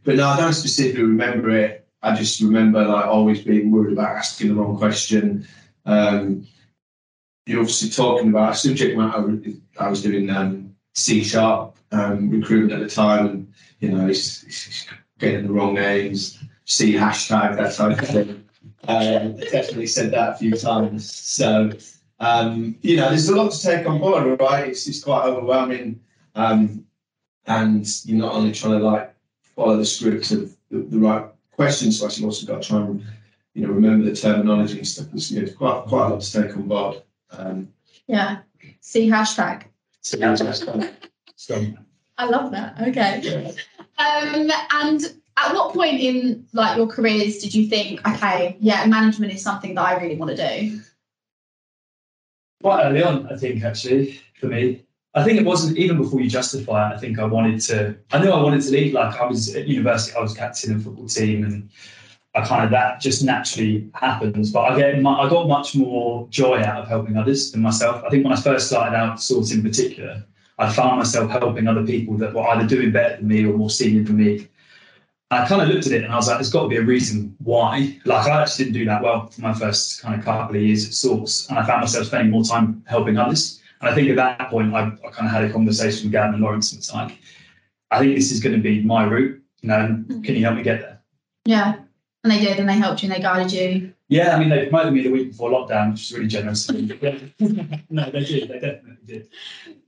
but 0.04 0.16
no, 0.16 0.28
I 0.28 0.36
don't 0.38 0.52
specifically 0.54 1.02
remember 1.02 1.50
it. 1.50 1.86
I 2.02 2.14
just 2.16 2.40
remember 2.40 2.84
like 2.84 3.04
always 3.04 3.42
being 3.42 3.70
worried 3.70 3.92
about 3.92 4.16
asking 4.16 4.48
the 4.48 4.54
wrong 4.54 4.76
question. 4.76 5.46
Um, 5.86 6.46
you're 7.46 7.60
obviously 7.60 7.90
talking 7.90 8.28
about 8.28 8.52
a 8.52 8.56
subject 8.56 8.96
matter. 8.96 9.40
I 9.78 9.88
was 9.88 10.02
doing 10.02 10.30
um, 10.30 10.74
C 10.94 11.24
sharp 11.24 11.76
um, 11.90 12.30
recruitment 12.30 12.72
at 12.72 12.80
the 12.80 12.94
time, 12.94 13.26
and 13.26 13.52
you 13.80 13.90
know, 13.90 14.12
getting 15.18 15.46
the 15.46 15.52
wrong 15.52 15.74
names, 15.74 16.42
C 16.64 16.94
hashtag, 16.94 17.56
that 17.56 17.74
type 17.74 18.00
of 18.00 18.08
thing. 18.08 18.44
Um, 18.88 19.36
I 19.40 19.44
definitely 19.50 19.86
said 19.86 20.10
that 20.12 20.30
a 20.30 20.34
few 20.36 20.52
times. 20.52 21.12
So, 21.14 21.70
um, 22.20 22.76
you 22.82 22.96
know, 22.96 23.08
there's 23.08 23.28
a 23.28 23.36
lot 23.36 23.52
to 23.52 23.62
take 23.62 23.86
on 23.86 23.98
board, 23.98 24.40
right? 24.40 24.68
It's, 24.68 24.86
it's 24.88 25.02
quite 25.02 25.24
overwhelming. 25.24 26.00
Um, 26.34 26.84
and 27.46 27.86
you're 28.05 28.19
not 28.19 28.34
only 28.34 28.52
trying 28.52 28.78
to 28.78 28.84
like 28.84 29.14
follow 29.55 29.76
the 29.76 29.84
script 29.84 30.31
of 30.32 30.56
the, 30.70 30.78
the 30.78 30.98
right 30.98 31.26
questions, 31.52 32.00
so 32.00 32.08
you've 32.08 32.24
also 32.24 32.46
got 32.46 32.62
to 32.62 32.69
try 32.69 32.78
and, 32.78 33.05
you 33.55 33.67
know, 33.67 33.72
remember 33.72 34.05
the 34.05 34.17
terminology 34.17 34.78
and 34.78 34.88
stuff. 34.88 35.08
It's, 35.12 35.31
you 35.31 35.43
know, 35.43 35.52
quite, 35.52 35.84
quite 35.86 36.06
a 36.06 36.08
lot 36.14 36.22
to 36.22 36.43
take 36.43 36.56
on 36.56 36.69
board. 36.69 37.02
Um, 37.36 37.69
yeah, 38.06 38.39
C 38.81 39.08
hashtag. 39.08 39.65
So 40.01 40.19
now 40.19 40.32
it's 40.32 40.65
strong. 41.36 41.79
I 42.19 42.27
love 42.27 42.51
that. 42.53 42.81
Okay. 42.81 43.20
yeah. 43.22 43.51
Um, 43.98 44.51
and 44.72 45.15
at 45.36 45.55
what 45.55 45.74
point 45.74 46.01
in 46.01 46.46
like 46.53 46.77
your 46.77 46.86
careers 46.86 47.39
did 47.39 47.55
you 47.55 47.69
think, 47.69 48.06
okay, 48.06 48.56
yeah, 48.60 48.84
management 48.86 49.32
is 49.32 49.43
something 49.43 49.74
that 49.74 49.82
I 49.82 50.01
really 50.01 50.17
want 50.17 50.36
to 50.36 50.58
do? 50.58 50.81
quite 52.62 52.84
early 52.84 53.03
on, 53.03 53.31
I 53.31 53.36
think, 53.36 53.62
actually, 53.65 54.20
for 54.41 54.46
me. 54.46 54.84
I 55.15 55.22
think 55.24 55.39
it 55.39 55.44
wasn't 55.44 55.77
even 55.77 55.98
before 55.98 56.20
you 56.20 56.31
justify 56.31 56.91
it. 56.91 56.94
I 56.94 56.98
think 56.98 57.19
I 57.19 57.24
wanted 57.24 57.60
to, 57.62 57.94
I 58.12 58.22
knew 58.22 58.31
I 58.31 58.43
wanted 58.43 58.62
to 58.62 58.70
lead. 58.70 58.94
Like 58.94 59.20
I 59.20 59.27
was 59.27 59.55
at 59.55 59.69
university, 59.69 60.17
I 60.17 60.22
was 60.22 60.32
captain 60.32 60.72
of 60.72 60.79
the 60.79 60.84
football 60.84 61.06
team 61.06 61.44
and 61.44 61.69
I 62.34 62.46
kind 62.46 62.65
of, 62.65 62.70
that 62.70 63.01
just 63.01 63.22
naturally 63.22 63.91
happens. 63.94 64.53
But 64.53 64.72
I 64.72 64.79
get, 64.79 65.03
mu- 65.03 65.10
I 65.10 65.29
got 65.29 65.48
much 65.48 65.74
more 65.74 66.27
joy 66.31 66.60
out 66.62 66.82
of 66.82 66.89
helping 66.89 67.17
others 67.17 67.53
than 67.53 67.60
myself. 67.60 68.03
I 68.05 68.08
think 68.08 68.24
when 68.24 68.32
I 68.32 68.41
first 68.41 68.69
started 68.69 68.96
out, 68.96 69.20
Sort 69.20 69.51
in 69.53 69.62
particular, 69.62 70.24
I 70.58 70.72
found 70.72 70.98
myself 70.98 71.31
helping 71.31 71.67
other 71.67 71.84
people 71.84 72.17
that 72.19 72.32
were 72.32 72.46
either 72.48 72.67
doing 72.67 72.93
better 72.93 73.17
than 73.17 73.29
me 73.29 73.44
or 73.44 73.56
more 73.56 73.70
senior 73.70 74.03
than 74.03 74.17
me. 74.17 74.48
I 75.31 75.46
kind 75.46 75.62
of 75.62 75.69
looked 75.69 75.86
at 75.86 75.93
it 75.93 76.05
and 76.05 76.12
I 76.12 76.17
was 76.17 76.29
like, 76.29 76.39
there's 76.39 76.51
got 76.51 76.65
to 76.65 76.69
be 76.69 76.77
a 76.77 76.82
reason 76.82 77.34
why. 77.39 77.98
Like, 78.05 78.27
I 78.27 78.43
actually 78.43 78.67
didn't 78.67 78.79
do 78.79 78.84
that 78.86 79.03
well 79.03 79.29
for 79.29 79.41
my 79.41 79.55
first 79.55 80.03
kind 80.03 80.19
of 80.19 80.24
couple 80.24 80.56
of 80.56 80.62
years 80.62 80.86
at 80.86 80.93
Source. 80.93 81.48
And 81.48 81.58
I 81.58 81.67
found 81.67 81.81
myself 81.81 82.06
spending 82.06 82.31
more 82.31 82.44
time 82.44 82.84
helping 82.86 83.17
others. 83.17 83.60
And 83.81 83.91
I 83.91 83.94
think 83.94 84.10
at 84.10 84.17
that 84.17 84.51
point, 84.51 84.74
I, 84.74 84.81
I 84.81 85.10
kind 85.10 85.27
of 85.27 85.32
had 85.32 85.44
a 85.44 85.53
conversation 85.53 86.05
with 86.05 86.12
Gavin 86.12 86.34
and 86.34 86.43
Lawrence 86.43 86.72
and 86.72 86.79
it's 86.79 86.93
like, 86.93 87.19
I 87.91 87.98
think 87.98 88.15
this 88.15 88.31
is 88.31 88.41
going 88.41 88.55
to 88.55 88.62
be 88.62 88.82
my 88.82 89.05
route. 89.05 89.43
You 89.60 89.69
know, 89.69 90.05
can 90.22 90.34
you 90.34 90.44
help 90.44 90.56
me 90.56 90.62
get 90.62 90.81
there? 90.81 91.01
Yeah. 91.44 91.77
And 92.24 92.32
they 92.32 92.38
did, 92.38 92.60
and 92.60 92.69
they 92.69 92.74
helped 92.74 93.02
you, 93.02 93.08
and 93.08 93.17
they 93.17 93.22
guided 93.22 93.52
you. 93.52 93.93
Yeah, 94.08 94.36
I 94.36 94.38
mean, 94.38 94.48
they 94.48 94.67
promoted 94.67 94.93
me 94.93 95.02
the 95.02 95.10
week 95.10 95.31
before 95.31 95.50
lockdown, 95.50 95.93
which 95.93 96.02
is 96.02 96.12
really 96.12 96.29
generous. 96.29 96.70
Yeah. 96.70 97.19
no, 97.91 98.10
they 98.10 98.24
did. 98.24 98.48
They 98.48 98.60
definitely 98.60 98.96
did. 99.05 99.29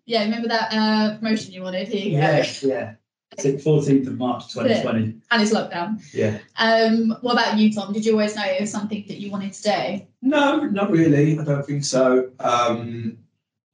Yeah, 0.06 0.24
remember 0.24 0.48
that 0.48 0.72
uh, 0.72 1.18
promotion 1.18 1.52
you 1.52 1.62
wanted? 1.62 1.88
Here 1.88 2.04
you 2.04 2.12
go. 2.12 2.18
Yeah, 2.18 2.46
yeah. 2.62 2.94
I 3.38 3.42
14th 3.42 4.06
of 4.06 4.18
March 4.18 4.52
2020. 4.52 5.20
And 5.30 5.42
it's 5.42 5.52
lockdown. 5.52 6.02
Yeah. 6.12 6.38
Um, 6.58 7.16
what 7.20 7.32
about 7.32 7.58
you, 7.58 7.72
Tom? 7.72 7.92
Did 7.92 8.04
you 8.04 8.12
always 8.12 8.36
know 8.36 8.44
it 8.44 8.60
was 8.60 8.70
something 8.70 9.04
that 9.08 9.18
you 9.18 9.30
wanted 9.30 9.52
to 9.54 9.62
do? 9.62 10.06
No, 10.22 10.60
not 10.66 10.90
really. 10.90 11.38
I 11.38 11.44
don't 11.44 11.66
think 11.66 11.84
so. 11.84 12.30
Um, 12.38 13.18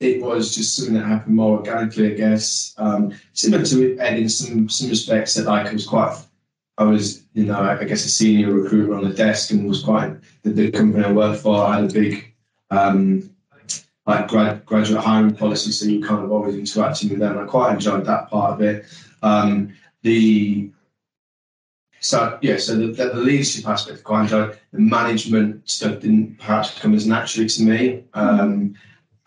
it 0.01 0.23
was 0.23 0.55
just 0.55 0.77
something 0.77 0.95
that 0.95 1.05
happened 1.05 1.37
more 1.37 1.59
organically, 1.59 2.13
I 2.13 2.17
guess. 2.17 2.75
Um, 2.79 3.13
similar 3.35 3.65
to 3.67 3.99
Ed 3.99 4.19
in 4.19 4.29
some 4.29 4.69
some 4.69 4.89
respects 4.89 5.35
that 5.35 5.45
like 5.45 5.67
I 5.67 5.73
was 5.75 5.87
quite 5.87 6.19
I 6.79 6.85
was, 6.85 7.20
you 7.33 7.45
know, 7.45 7.61
I 7.61 7.85
guess 7.85 8.05
a 8.05 8.09
senior 8.09 8.53
recruiter 8.53 8.95
on 8.95 9.05
the 9.05 9.15
desk 9.15 9.51
and 9.51 9.69
was 9.69 9.83
quite 9.83 10.17
the, 10.43 10.51
the 10.51 10.71
company 10.71 11.05
I 11.05 11.13
worked 11.13 11.43
for. 11.43 11.63
I 11.63 11.77
had 11.77 11.91
a 11.91 11.93
big 11.93 12.35
um, 12.71 13.31
like 14.07 14.29
grad, 14.29 14.67
graduate 14.67 15.05
hiring 15.05 15.35
policy, 15.35 15.71
so 15.71 15.87
you 15.87 16.03
kind 16.03 16.25
of 16.25 16.33
always 16.33 16.57
interacting 16.57 17.11
with 17.11 17.21
them. 17.21 17.39
I 17.39 17.45
quite 17.45 17.75
enjoyed 17.75 18.05
that 18.07 18.31
part 18.31 18.55
of 18.55 18.63
it. 18.63 18.87
Um, 19.23 19.75
the 20.03 20.71
so 22.01 22.39
yeah, 22.41 22.57
so 22.57 22.75
the, 22.77 22.87
the, 22.93 23.15
leadership 23.15 23.69
aspect 23.69 24.03
quite 24.03 24.23
enjoyed. 24.23 24.59
The 24.73 24.81
management 24.81 25.69
stuff 25.69 26.01
didn't 26.01 26.39
perhaps 26.39 26.79
come 26.79 26.95
as 26.95 27.07
naturally 27.07 27.49
to 27.49 27.63
me, 27.63 28.05
um, 28.15 28.75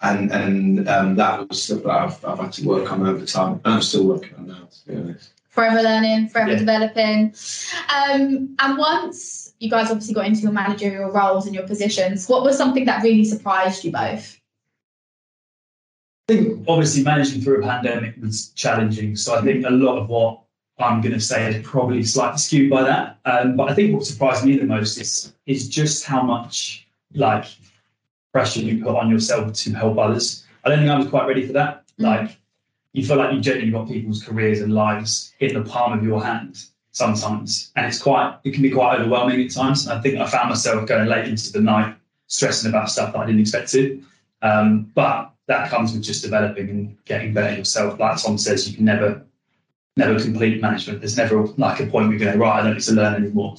and 0.01 0.31
and 0.31 0.89
um, 0.89 1.15
that 1.15 1.47
was 1.47 1.63
stuff 1.63 1.83
that 1.83 1.91
I've, 1.91 2.25
I've 2.25 2.39
had 2.39 2.51
to 2.53 2.67
work 2.67 2.91
on 2.91 3.07
over 3.07 3.25
time, 3.25 3.61
and 3.63 3.75
I'm 3.75 3.81
still 3.81 4.07
working 4.07 4.33
on 4.35 4.47
now. 4.47 4.67
To 4.69 4.91
be 4.91 4.95
honest 4.99 5.33
forever 5.53 5.83
learning, 5.83 6.27
forever 6.29 6.51
yeah. 6.51 6.57
developing. 6.57 7.33
Um, 7.93 8.55
and 8.59 8.77
once 8.77 9.53
you 9.59 9.69
guys 9.69 9.91
obviously 9.91 10.15
got 10.15 10.25
into 10.25 10.41
your 10.41 10.51
managerial 10.51 11.11
roles 11.11 11.45
and 11.45 11.53
your 11.53 11.67
positions, 11.67 12.27
what 12.27 12.43
was 12.43 12.57
something 12.57 12.85
that 12.85 13.03
really 13.03 13.23
surprised 13.23 13.83
you 13.83 13.91
both? 13.91 14.39
I 16.27 16.33
think 16.33 16.65
obviously 16.67 17.03
managing 17.03 17.41
through 17.41 17.59
a 17.59 17.67
pandemic 17.67 18.15
was 18.19 18.49
challenging. 18.49 19.15
So 19.15 19.35
I 19.35 19.41
think 19.41 19.65
a 19.65 19.69
lot 19.69 19.99
of 19.99 20.09
what 20.09 20.39
I'm 20.79 21.01
going 21.01 21.13
to 21.13 21.19
say 21.19 21.53
is 21.53 21.65
probably 21.65 22.01
slightly 22.03 22.39
skewed 22.39 22.71
by 22.71 22.81
that. 22.83 23.19
Um, 23.25 23.55
but 23.55 23.69
I 23.69 23.75
think 23.75 23.93
what 23.93 24.05
surprised 24.05 24.43
me 24.45 24.57
the 24.57 24.65
most 24.65 24.97
is 24.97 25.33
is 25.45 25.69
just 25.69 26.03
how 26.03 26.23
much 26.23 26.87
like 27.13 27.45
pressure 28.31 28.61
you 28.61 28.83
put 28.83 28.95
on 28.95 29.11
yourself 29.11 29.53
to 29.53 29.73
help 29.73 29.99
others. 29.99 30.45
I 30.63 30.69
don't 30.69 30.79
think 30.79 30.89
I 30.89 30.97
was 30.97 31.07
quite 31.07 31.27
ready 31.27 31.45
for 31.45 31.53
that. 31.53 31.83
Mm. 31.99 32.05
Like 32.05 32.39
you 32.93 33.05
feel 33.05 33.17
like 33.17 33.33
you've 33.33 33.43
genuinely 33.43 33.71
got 33.71 33.87
people's 33.87 34.23
careers 34.23 34.61
and 34.61 34.73
lives 34.73 35.33
in 35.39 35.53
the 35.53 35.67
palm 35.69 35.97
of 35.97 36.03
your 36.03 36.23
hand 36.23 36.63
sometimes. 36.91 37.71
And 37.75 37.85
it's 37.85 37.99
quite, 37.99 38.37
it 38.43 38.53
can 38.53 38.61
be 38.61 38.69
quite 38.69 38.99
overwhelming 38.99 39.41
at 39.41 39.51
times. 39.51 39.87
I 39.87 39.99
think 39.99 40.19
I 40.19 40.27
found 40.27 40.49
myself 40.49 40.87
going 40.87 41.07
late 41.07 41.27
into 41.27 41.51
the 41.51 41.59
night, 41.59 41.95
stressing 42.27 42.69
about 42.69 42.89
stuff 42.89 43.13
that 43.13 43.19
I 43.19 43.25
didn't 43.25 43.41
expect 43.41 43.71
to. 43.71 44.01
Um, 44.43 44.91
but 44.93 45.31
that 45.47 45.69
comes 45.69 45.91
with 45.91 46.03
just 46.03 46.23
developing 46.23 46.69
and 46.69 46.97
getting 47.05 47.33
better 47.33 47.57
yourself. 47.57 47.99
Like 47.99 48.21
Tom 48.21 48.37
says, 48.37 48.69
you 48.69 48.75
can 48.75 48.85
never, 48.85 49.25
never 49.97 50.19
complete 50.19 50.61
management. 50.61 50.99
There's 50.99 51.17
never 51.17 51.47
like 51.57 51.79
a 51.79 51.87
point 51.87 52.09
where 52.09 52.13
you 52.13 52.19
go, 52.19 52.35
right, 52.35 52.59
I 52.59 52.63
don't 52.63 52.73
need 52.73 52.83
to 52.83 52.93
learn 52.93 53.15
anymore. 53.15 53.55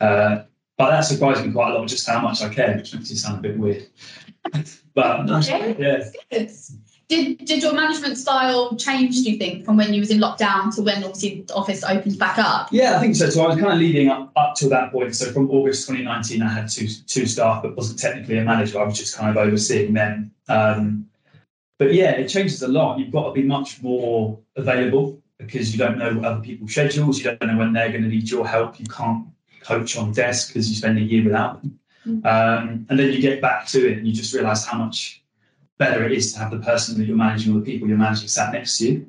Uh, 0.00 0.42
but 0.76 0.90
that 0.90 1.00
surprised 1.02 1.46
me 1.46 1.52
quite 1.52 1.70
a 1.70 1.78
lot, 1.78 1.88
just 1.88 2.06
how 2.06 2.20
much 2.20 2.42
I 2.42 2.52
care, 2.52 2.76
which 2.76 2.94
makes 2.94 3.10
it 3.10 3.16
sound 3.16 3.38
a 3.38 3.48
bit 3.48 3.58
weird. 3.58 3.86
but 4.94 5.30
okay. 5.30 5.74
yeah. 5.78 6.48
Did 7.08 7.38
did 7.44 7.62
your 7.62 7.74
management 7.74 8.16
style 8.16 8.76
change? 8.76 9.16
Do 9.16 9.30
you 9.30 9.38
think 9.38 9.64
from 9.64 9.76
when 9.76 9.92
you 9.92 10.00
was 10.00 10.10
in 10.10 10.18
lockdown 10.18 10.74
to 10.74 10.82
when 10.82 11.04
obviously 11.04 11.42
the 11.42 11.54
office 11.54 11.84
opened 11.84 12.18
back 12.18 12.38
up? 12.38 12.68
Yeah, 12.72 12.96
I 12.96 13.00
think 13.00 13.14
so. 13.14 13.28
So 13.28 13.44
I 13.44 13.48
was 13.48 13.56
kind 13.56 13.72
of 13.72 13.78
leading 13.78 14.08
up 14.08 14.32
up 14.36 14.54
to 14.56 14.68
that 14.70 14.90
point. 14.90 15.14
So 15.14 15.30
from 15.30 15.50
August 15.50 15.86
2019, 15.86 16.40
I 16.40 16.48
had 16.48 16.70
two 16.70 16.88
two 17.06 17.26
staff, 17.26 17.62
but 17.62 17.76
wasn't 17.76 17.98
technically 17.98 18.38
a 18.38 18.44
manager. 18.44 18.80
I 18.80 18.84
was 18.84 18.98
just 18.98 19.16
kind 19.16 19.30
of 19.30 19.36
overseeing 19.36 19.92
them. 19.92 20.32
Um, 20.48 21.08
but 21.78 21.92
yeah, 21.92 22.12
it 22.12 22.28
changes 22.28 22.62
a 22.62 22.68
lot. 22.68 22.98
You've 22.98 23.10
got 23.12 23.26
to 23.26 23.32
be 23.32 23.42
much 23.42 23.82
more 23.82 24.38
available 24.56 25.20
because 25.38 25.72
you 25.72 25.78
don't 25.78 25.98
know 25.98 26.22
other 26.22 26.40
people's 26.40 26.70
schedules. 26.70 27.18
You 27.18 27.24
don't 27.24 27.48
know 27.48 27.58
when 27.58 27.72
they're 27.72 27.90
going 27.90 28.04
to 28.04 28.08
need 28.08 28.30
your 28.30 28.46
help. 28.46 28.78
You 28.80 28.86
can't 28.86 29.26
coach 29.60 29.96
on 29.96 30.12
desk 30.12 30.48
because 30.48 30.70
you 30.70 30.76
spend 30.76 30.98
a 30.98 31.02
year 31.02 31.24
without 31.24 31.60
them. 31.60 31.78
Mm-hmm. 32.06 32.26
Um, 32.26 32.86
and 32.88 32.98
then 32.98 33.12
you 33.12 33.20
get 33.20 33.40
back 33.40 33.66
to 33.68 33.90
it 33.90 33.98
and 33.98 34.06
you 34.06 34.12
just 34.12 34.32
realize 34.34 34.64
how 34.64 34.78
much 34.78 35.23
better 35.78 36.04
it 36.04 36.12
is 36.12 36.32
to 36.32 36.38
have 36.38 36.50
the 36.50 36.58
person 36.58 36.96
that 36.98 37.04
you're 37.04 37.16
managing 37.16 37.54
or 37.54 37.60
the 37.60 37.64
people 37.64 37.88
you're 37.88 37.98
managing 37.98 38.28
sat 38.28 38.52
next 38.52 38.78
to 38.78 38.90
you. 38.90 39.08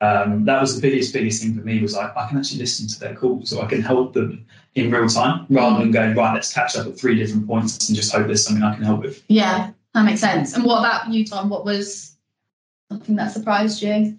Um, 0.00 0.44
that 0.44 0.60
was 0.60 0.74
the 0.74 0.82
biggest, 0.82 1.12
biggest 1.14 1.42
thing 1.42 1.54
for 1.54 1.64
me 1.64 1.80
was 1.80 1.94
like, 1.94 2.14
I 2.16 2.28
can 2.28 2.38
actually 2.38 2.60
listen 2.60 2.86
to 2.88 3.00
their 3.00 3.14
calls 3.14 3.50
so 3.50 3.62
I 3.62 3.66
can 3.66 3.80
help 3.80 4.12
them 4.12 4.44
in 4.74 4.90
real 4.90 5.08
time 5.08 5.46
rather 5.48 5.78
than 5.78 5.90
going, 5.90 6.14
right, 6.14 6.34
let's 6.34 6.52
catch 6.52 6.76
up 6.76 6.86
at 6.86 6.98
three 6.98 7.16
different 7.16 7.46
points 7.46 7.88
and 7.88 7.96
just 7.96 8.12
hope 8.12 8.26
there's 8.26 8.44
something 8.44 8.62
I 8.62 8.74
can 8.74 8.84
help 8.84 9.00
with. 9.00 9.22
Yeah, 9.28 9.70
that 9.94 10.04
makes 10.04 10.20
sense. 10.20 10.54
And 10.54 10.64
what 10.64 10.80
about 10.80 11.10
you, 11.10 11.24
Tom? 11.24 11.48
What 11.48 11.64
was 11.64 12.16
something 12.90 13.16
that 13.16 13.32
surprised 13.32 13.80
you? 13.80 14.18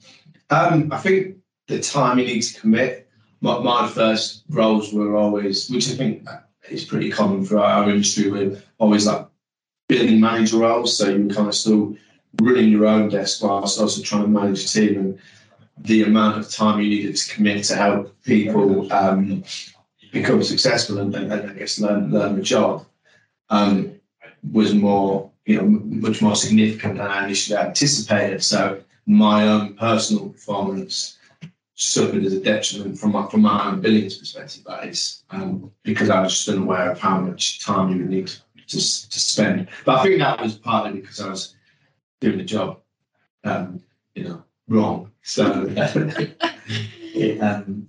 Um, 0.50 0.92
I 0.92 0.98
think 0.98 1.38
the 1.68 1.80
time 1.80 2.18
you 2.18 2.26
need 2.26 2.42
to 2.42 2.60
commit. 2.60 3.10
My, 3.42 3.60
my 3.60 3.88
first 3.88 4.46
roles 4.50 4.92
were 4.92 5.16
always, 5.16 5.70
which 5.70 5.90
I 5.92 5.94
think 5.94 6.28
is 6.70 6.86
pretty 6.86 7.12
common 7.12 7.46
for 7.46 7.60
our 7.60 7.88
industry, 7.90 8.32
we're 8.32 8.62
always 8.80 9.06
like 9.06 9.28
building 9.88 10.20
manager 10.20 10.58
roles, 10.58 10.98
so 10.98 11.10
you're 11.10 11.30
kind 11.30 11.48
of 11.48 11.56
still 11.56 11.96
running 12.42 12.70
your 12.70 12.86
own 12.86 13.10
desk 13.10 13.42
whilst 13.44 13.80
also 13.80 14.02
trying 14.02 14.24
to 14.24 14.28
manage 14.28 14.66
a 14.66 14.68
team. 14.68 14.98
And 14.98 15.20
the 15.80 16.04
amount 16.04 16.40
of 16.40 16.50
time 16.50 16.82
you 16.82 16.90
needed 16.90 17.16
to 17.16 17.34
commit 17.34 17.64
to 17.66 17.76
help 17.76 18.22
people 18.24 18.92
um, 18.92 19.44
become 20.12 20.44
successful 20.44 21.00
and, 21.00 21.14
and, 21.16 21.32
I 21.34 21.54
guess 21.54 21.80
learn 21.80 22.12
learn 22.12 22.36
the 22.36 22.42
job 22.42 22.86
um, 23.50 23.92
was 24.52 24.74
more, 24.74 25.32
you 25.46 25.58
know, 25.58 25.68
much 25.68 26.22
more 26.22 26.36
significant 26.36 26.98
than 26.98 27.08
I 27.08 27.26
initially 27.26 27.58
anticipated. 27.58 28.44
So 28.44 28.82
my 29.06 29.48
own 29.48 29.76
personal 29.76 30.30
performance 30.30 31.18
suffered 31.76 32.26
as 32.26 32.34
a 32.34 32.42
detriment 32.42 32.98
from 32.98 33.12
my, 33.12 33.28
from 33.28 33.42
my 33.42 33.68
own 33.68 33.80
billings 33.80 34.18
perspective, 34.18 34.64
that 34.66 34.86
is, 34.86 35.24
um, 35.30 35.72
because 35.84 36.10
I 36.10 36.22
was 36.22 36.34
just 36.34 36.50
unaware 36.50 36.92
of 36.92 37.00
how 37.00 37.22
much 37.22 37.64
time 37.64 37.92
you 37.92 38.00
would 38.00 38.10
need 38.10 38.28
to, 38.28 38.38
to 38.68 38.80
spend. 38.80 39.68
But 39.86 40.00
I 40.00 40.04
think 40.04 40.20
that 40.20 40.42
was 40.42 40.56
partly 40.56 41.00
because 41.00 41.20
I 41.22 41.30
was 41.30 41.56
doing 42.20 42.38
the 42.38 42.44
job, 42.44 42.80
um, 43.44 43.82
you 44.16 44.26
know, 44.26 44.44
wrong. 44.68 45.12
So 45.22 45.66
it, 47.14 47.42
um, 47.42 47.88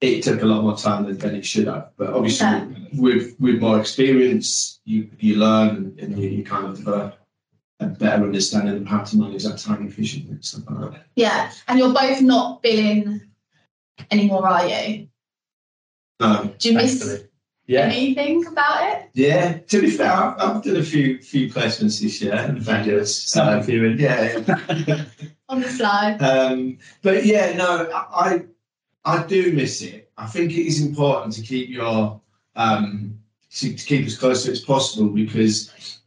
it 0.00 0.22
took 0.22 0.42
a 0.42 0.46
lot 0.46 0.62
more 0.62 0.76
time 0.76 1.04
than, 1.04 1.18
than 1.18 1.34
it 1.34 1.44
should 1.44 1.66
have. 1.66 1.90
But 1.96 2.10
obviously, 2.10 2.46
yeah. 2.46 2.68
with 2.94 3.36
with 3.38 3.60
more 3.60 3.80
experience, 3.80 4.80
you 4.84 5.10
you 5.18 5.36
learn 5.36 5.76
and, 5.76 6.00
and 6.00 6.18
you, 6.18 6.28
you, 6.28 6.44
kind 6.44 6.66
of 6.66 6.76
develop 6.76 7.18
a 7.80 7.86
better 7.86 8.24
understanding 8.24 8.76
of 8.76 8.86
how 8.86 9.02
to 9.04 9.16
manage 9.16 9.44
that 9.44 9.58
time 9.58 9.86
efficiently 9.86 10.32
and 10.32 10.44
stuff 10.44 10.64
like 10.68 10.92
that. 10.92 11.06
Yeah, 11.16 11.50
and 11.66 11.78
you're 11.78 11.94
both 11.94 12.20
not 12.22 12.62
billing 12.62 13.20
anymore, 14.10 14.46
are 14.46 14.66
you? 14.66 15.08
No. 16.20 16.52
Do 16.58 16.68
you 16.68 16.76
miss? 16.76 17.24
Yeah. 17.68 17.82
anything 17.82 18.44
about 18.46 18.82
it? 18.90 19.10
Yeah, 19.14 19.58
to 19.58 19.80
be 19.80 19.90
fair, 19.90 20.10
I've, 20.10 20.40
I've 20.40 20.62
done 20.62 20.76
a 20.76 20.82
few 20.82 21.22
few 21.22 21.50
placements 21.52 22.00
this 22.00 22.20
year. 22.20 22.34
In 22.34 22.60
fact, 22.60 22.86
yes, 22.86 23.36
um, 23.36 23.62
few 23.62 23.86
yeah, 23.90 24.42
yeah. 24.86 25.04
on 25.48 25.60
the 25.60 25.68
fly. 25.68 26.14
Um, 26.14 26.78
but 27.02 27.24
yeah, 27.24 27.54
no, 27.54 27.88
I 27.92 28.44
I 29.04 29.22
do 29.24 29.52
miss 29.52 29.82
it. 29.82 30.10
I 30.16 30.26
think 30.26 30.52
it 30.52 30.66
is 30.66 30.84
important 30.84 31.34
to 31.34 31.42
keep 31.42 31.68
your 31.68 32.20
um, 32.56 33.18
to, 33.50 33.74
to 33.74 33.84
keep 33.84 34.06
as 34.06 34.16
close 34.16 34.44
to 34.44 34.50
it 34.50 34.52
as 34.52 34.60
possible 34.60 35.10
because 35.10 36.00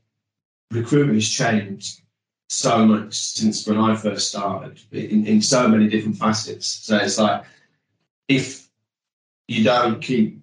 recruitment 0.72 1.18
has 1.18 1.30
changed 1.30 2.02
so 2.50 2.86
much 2.86 3.14
since 3.14 3.66
when 3.66 3.78
I 3.78 3.96
first 3.96 4.30
started 4.30 4.82
in, 4.92 5.26
in 5.26 5.42
so 5.42 5.68
many 5.68 5.88
different 5.88 6.18
facets. 6.18 6.68
So 6.68 6.98
it's 6.98 7.18
like 7.18 7.44
if 8.28 8.68
you 9.48 9.64
don't 9.64 10.02
keep 10.02 10.41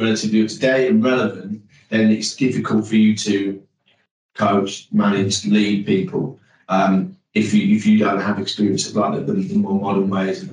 relatively 0.00 0.42
up 0.42 0.48
to 0.48 0.58
date 0.58 0.88
and 0.88 1.04
relevant, 1.04 1.62
then 1.90 2.10
it's 2.10 2.34
difficult 2.34 2.86
for 2.86 2.96
you 2.96 3.16
to 3.16 3.62
coach, 4.34 4.88
manage, 4.92 5.44
lead 5.46 5.86
people 5.86 6.38
um, 6.68 7.16
if 7.34 7.52
you 7.52 7.76
if 7.76 7.86
you 7.86 7.98
don't 7.98 8.20
have 8.20 8.38
experience 8.38 8.88
of 8.88 8.96
like 8.96 9.26
the, 9.26 9.32
the 9.32 9.56
more 9.56 9.80
modern 9.80 10.08
ways. 10.08 10.48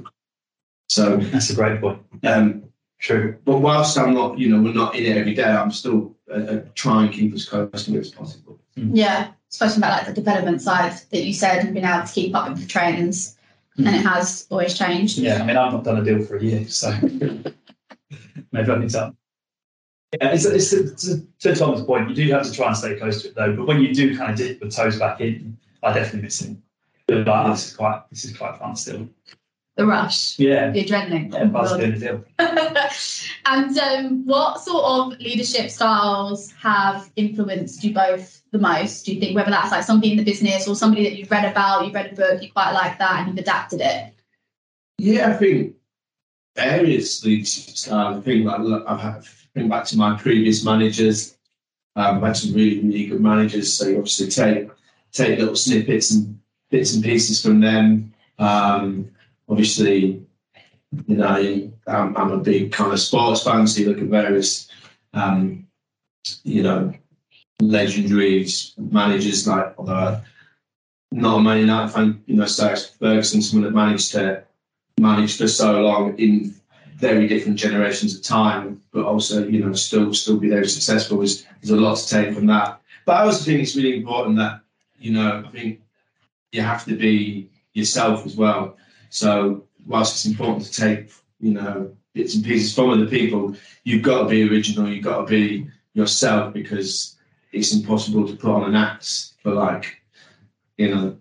So 0.89 1.17
that's 1.17 1.49
a 1.49 1.55
great 1.55 1.81
point. 1.81 2.01
Um, 2.23 2.63
True. 2.99 3.37
But 3.45 3.59
whilst 3.59 3.97
I'm 3.97 4.13
not, 4.13 4.39
you 4.39 4.49
know, 4.49 4.61
we're 4.61 4.73
not 4.73 4.95
in 4.95 5.05
it 5.05 5.17
every 5.17 5.35
day, 5.35 5.43
I'm 5.43 5.71
still 5.71 6.15
uh, 6.31 6.33
uh, 6.33 6.61
try 6.73 7.03
and 7.03 7.13
keep 7.13 7.33
as 7.33 7.47
close 7.47 7.85
to 7.85 7.95
it 7.95 7.99
as 7.99 8.11
possible. 8.11 8.59
Mm. 8.75 8.91
Yeah, 8.93 9.31
especially 9.51 9.77
about 9.77 9.97
like 9.97 10.07
the 10.07 10.13
development 10.13 10.61
side 10.61 10.93
that 11.11 11.23
you 11.23 11.33
said 11.33 11.63
and 11.63 11.73
being 11.73 11.85
able 11.85 12.07
to 12.07 12.11
keep 12.11 12.35
up 12.35 12.49
with 12.49 12.61
the 12.61 12.67
trainings, 12.67 13.37
mm. 13.77 13.85
and 13.85 13.95
it 13.95 14.03
has 14.03 14.47
always 14.49 14.75
changed. 14.75 15.19
Yeah, 15.19 15.41
I 15.41 15.45
mean, 15.45 15.57
I've 15.57 15.73
not 15.73 15.83
done 15.83 15.97
a 15.97 16.03
deal 16.03 16.23
for 16.23 16.37
a 16.37 16.43
year, 16.43 16.67
so 16.67 16.89
maybe 18.51 18.71
I 18.71 18.77
need 18.79 18.89
to 18.89 19.15
yeah, 20.13 20.31
it's, 20.31 20.45
it's, 20.45 20.71
it's, 20.71 21.19
to 21.39 21.55
Tom's 21.55 21.83
point, 21.83 22.09
you 22.09 22.15
do 22.15 22.31
have 22.31 22.43
to 22.43 22.51
try 22.51 22.67
and 22.67 22.77
stay 22.77 22.95
close 22.95 23.21
to 23.23 23.29
it 23.29 23.35
though. 23.35 23.55
But 23.55 23.67
when 23.67 23.81
you 23.81 23.93
do 23.93 24.17
kind 24.17 24.31
of 24.31 24.37
dip 24.37 24.59
the 24.59 24.69
toes 24.69 24.97
back 24.97 25.19
in, 25.19 25.57
I 25.83 25.93
definitely 25.93 26.21
miss 26.23 26.41
it. 26.41 26.57
But 27.07 27.27
like, 27.27 27.47
this 27.51 27.67
is 27.67 27.75
quite 27.75 28.03
this 28.09 28.25
is 28.25 28.37
quite 28.37 28.57
fun 28.57 28.75
still. 28.75 29.09
The 29.75 29.85
rush, 29.85 30.39
yeah, 30.39 30.71
the 30.71 30.83
adrenaline, 30.83 31.31
yeah, 31.31 31.45
buzz 31.45 31.77
doing 31.77 31.91
the 31.91 31.99
deal. 31.99 32.23
and 33.45 33.77
um, 33.77 34.25
what 34.25 34.59
sort 34.59 34.83
of 34.83 35.19
leadership 35.19 35.69
styles 35.69 36.51
have 36.53 37.11
influenced 37.15 37.83
you 37.83 37.93
both 37.93 38.41
the 38.51 38.57
most? 38.57 39.05
Do 39.05 39.13
you 39.13 39.19
think 39.19 39.35
whether 39.35 39.51
that's 39.51 39.71
like 39.71 39.83
somebody 39.83 40.11
in 40.11 40.17
the 40.17 40.23
business 40.23 40.67
or 40.67 40.75
somebody 40.75 41.03
that 41.03 41.15
you've 41.15 41.29
read 41.29 41.45
about, 41.45 41.85
you've 41.85 41.93
read 41.93 42.11
a 42.11 42.15
book, 42.15 42.41
you 42.41 42.51
quite 42.51 42.71
like 42.71 42.97
that, 42.97 43.19
and 43.19 43.27
you've 43.27 43.37
adapted 43.37 43.81
it? 43.81 44.13
Yeah, 44.97 45.29
I 45.29 45.33
think 45.33 45.75
various 46.55 47.23
leadership 47.23 47.77
styles. 47.77 48.17
I 48.17 48.21
think 48.21 48.45
like 48.45 48.83
I've 48.87 48.99
had 48.99 49.25
back 49.65 49.85
to 49.85 49.97
my 49.97 50.15
previous 50.17 50.63
managers. 50.63 51.37
Um, 51.95 52.17
I've 52.17 52.23
had 52.23 52.37
some 52.37 52.53
really, 52.53 52.79
really 52.79 53.07
good 53.07 53.21
managers. 53.21 53.73
So 53.73 53.87
you 53.87 53.97
obviously 53.97 54.27
take 54.27 54.69
take 55.11 55.39
little 55.39 55.55
snippets 55.55 56.11
and 56.11 56.39
bits 56.69 56.93
and 56.93 57.03
pieces 57.03 57.41
from 57.41 57.59
them. 57.59 58.13
Um, 58.37 59.09
obviously, 59.49 60.21
You 61.07 61.17
know, 61.17 61.71
I'm, 61.87 62.15
I'm 62.17 62.31
a 62.31 62.37
big 62.37 62.71
kind 62.71 62.93
of 62.93 62.99
sports 62.99 63.43
fan, 63.43 63.67
so 63.67 63.81
you 63.81 63.89
look 63.89 64.01
at 64.01 64.07
various, 64.07 64.69
um, 65.13 65.67
you 66.43 66.63
know, 66.63 66.93
legendary 67.59 68.47
managers 68.77 69.47
like, 69.47 69.73
although 69.77 70.21
not 71.11 71.39
a 71.39 71.41
Man 71.41 71.59
United 71.59 71.93
fan, 71.93 72.23
you 72.25 72.35
know, 72.35 72.47
Alex 72.59 72.95
Ferguson, 72.99 73.41
someone 73.41 73.65
that 73.65 73.75
managed 73.75 74.11
to 74.13 74.43
manage 74.99 75.37
for 75.37 75.47
so 75.47 75.81
long 75.81 76.17
in 76.17 76.55
very 76.97 77.27
different 77.27 77.59
generations 77.59 78.15
of 78.15 78.23
time, 78.23 78.81
but 78.91 79.05
also, 79.05 79.47
you 79.47 79.63
know, 79.63 79.71
still 79.73 80.13
still 80.13 80.37
be 80.37 80.49
very 80.49 80.67
successful. 80.67 81.19
There's, 81.19 81.45
there's 81.61 81.77
a 81.77 81.79
lot 81.79 81.97
to 81.97 82.07
take 82.07 82.33
from 82.33 82.47
that. 82.47 82.81
But 83.05 83.17
I 83.17 83.25
also 83.25 83.43
think 83.45 83.61
it's 83.61 83.75
really 83.75 83.95
important 83.95 84.37
that, 84.37 84.61
you 84.99 85.13
know, 85.13 85.43
I 85.47 85.51
think 85.51 85.81
you 86.51 86.61
have 86.61 86.85
to 86.85 86.97
be 86.97 87.49
yourself 87.73 88.25
as 88.25 88.35
well. 88.35 88.77
So 89.09 89.63
whilst 89.85 90.15
it's 90.15 90.25
important 90.25 90.65
to 90.65 90.71
take, 90.71 91.11
you 91.39 91.53
know, 91.53 91.95
bits 92.13 92.33
and 92.33 92.43
pieces 92.43 92.73
from 92.73 92.89
other 92.89 93.05
people, 93.05 93.55
you've 93.83 94.01
got 94.03 94.23
to 94.23 94.29
be 94.29 94.49
original, 94.49 94.89
you've 94.89 95.03
got 95.03 95.21
to 95.21 95.25
be 95.27 95.69
yourself 95.93 96.51
because 96.51 97.15
it's 97.51 97.73
impossible 97.73 98.27
to 98.27 98.35
put 98.35 98.51
on 98.51 98.63
an 98.63 98.75
act 98.75 99.33
for 99.43 99.51
like, 99.51 100.01
you 100.77 100.93
know, 100.93 101.17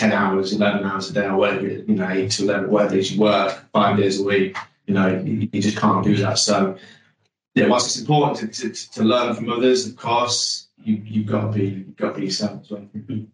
10 0.00 0.12
hours, 0.12 0.54
11 0.54 0.86
hours 0.86 1.10
a 1.10 1.12
day, 1.12 1.26
or 1.26 1.36
whatever, 1.36 1.68
you 1.68 1.94
know, 1.94 2.08
8 2.08 2.30
to 2.30 2.44
11, 2.44 2.70
whatever 2.70 2.94
it 2.94 3.00
is 3.00 3.12
you 3.12 3.20
work, 3.20 3.66
five 3.70 3.98
days 3.98 4.18
a 4.18 4.24
week. 4.24 4.56
You 4.86 4.94
know, 4.94 5.22
you, 5.22 5.46
you 5.52 5.60
just 5.60 5.76
can't 5.76 6.02
do 6.02 6.16
that. 6.16 6.38
So, 6.38 6.78
yeah, 7.54 7.66
whilst 7.66 7.88
it's 7.88 8.00
important 8.00 8.54
to, 8.54 8.58
to, 8.70 8.72
to 8.92 9.04
learn 9.04 9.34
from 9.34 9.50
others, 9.50 9.86
of 9.86 9.96
course, 9.96 10.68
you, 10.82 11.02
you've 11.04 11.26
got 11.26 11.42
to 11.42 11.48
be, 11.48 11.66
you've 11.66 11.96
got 11.96 12.14
to 12.14 12.18
be 12.18 12.24
yourself 12.24 12.62
as 12.62 12.70
well. 12.70 12.88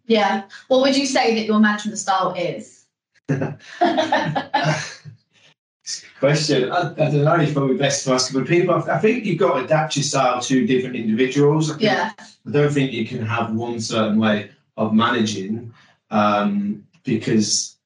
Yeah. 0.07 0.43
What 0.67 0.81
would 0.81 0.97
you 0.97 1.05
say 1.05 1.35
that 1.35 1.45
your 1.45 1.61
management 1.61 1.99
style 1.99 2.35
is? 2.37 2.83
Question. 6.19 6.69
I, 6.69 6.91
I 6.91 6.93
don't 6.93 7.23
know. 7.23 7.35
It's 7.35 7.53
probably 7.53 7.77
best 7.77 8.03
to 8.03 8.11
ask 8.11 8.35
other 8.35 8.43
people. 8.43 8.75
I 8.75 8.99
think 8.99 9.23
you've 9.23 9.39
got 9.39 9.57
to 9.57 9.63
adapt 9.63 9.95
your 9.95 10.03
style 10.03 10.41
to 10.41 10.67
different 10.67 10.97
individuals. 10.97 11.71
I 11.71 11.77
yeah. 11.79 12.11
I 12.19 12.51
don't 12.51 12.73
think 12.73 12.91
you 12.91 13.07
can 13.07 13.25
have 13.25 13.53
one 13.53 13.79
certain 13.79 14.19
way 14.19 14.51
of 14.75 14.93
managing 14.93 15.73
um, 16.09 16.83
because 17.03 17.77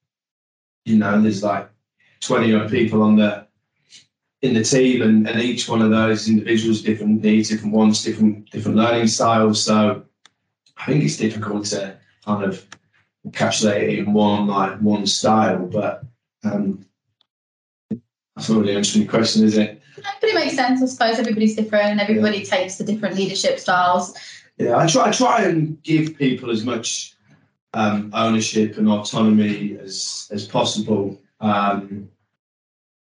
you 0.84 0.98
know 0.98 1.20
there's 1.20 1.42
like 1.42 1.68
20 2.20 2.54
odd 2.54 2.70
people 2.70 3.02
on 3.02 3.16
the 3.16 3.46
in 4.42 4.54
the 4.54 4.64
team 4.64 5.02
and, 5.02 5.28
and 5.28 5.40
each 5.40 5.68
one 5.68 5.80
of 5.80 5.90
those 5.90 6.28
individuals 6.28 6.82
different 6.82 7.22
needs 7.22 7.48
different 7.48 7.72
wants 7.72 8.02
different 8.02 8.50
different 8.50 8.76
learning 8.76 9.06
styles 9.06 9.64
so 9.64 10.02
i 10.76 10.86
think 10.86 11.04
it's 11.04 11.16
difficult 11.16 11.64
to 11.64 11.96
kind 12.24 12.42
of 12.42 12.66
encapsulate 13.26 13.82
it 13.82 13.98
in 14.00 14.12
one 14.12 14.48
like 14.48 14.76
one 14.80 15.06
style 15.06 15.66
but 15.66 16.04
um 16.42 16.84
that's 18.34 18.48
not 18.48 18.60
really 18.60 18.74
answering 18.74 19.04
your 19.04 19.10
question 19.10 19.44
is 19.44 19.56
it 19.56 19.80
But 19.96 20.30
it 20.30 20.34
makes 20.34 20.56
sense, 20.56 20.82
I 20.82 20.86
suppose. 20.86 21.18
Everybody's 21.18 21.54
different. 21.54 22.00
Everybody 22.00 22.44
takes 22.44 22.76
the 22.76 22.84
different 22.84 23.14
leadership 23.14 23.58
styles. 23.58 24.16
Yeah, 24.56 24.76
I 24.76 24.86
try. 24.86 25.08
I 25.08 25.12
try 25.12 25.42
and 25.42 25.80
give 25.82 26.16
people 26.16 26.50
as 26.50 26.64
much 26.64 27.14
um, 27.74 28.10
ownership 28.14 28.76
and 28.78 28.88
autonomy 28.88 29.78
as 29.78 30.28
as 30.32 30.46
possible, 30.46 31.20
um, 31.40 32.08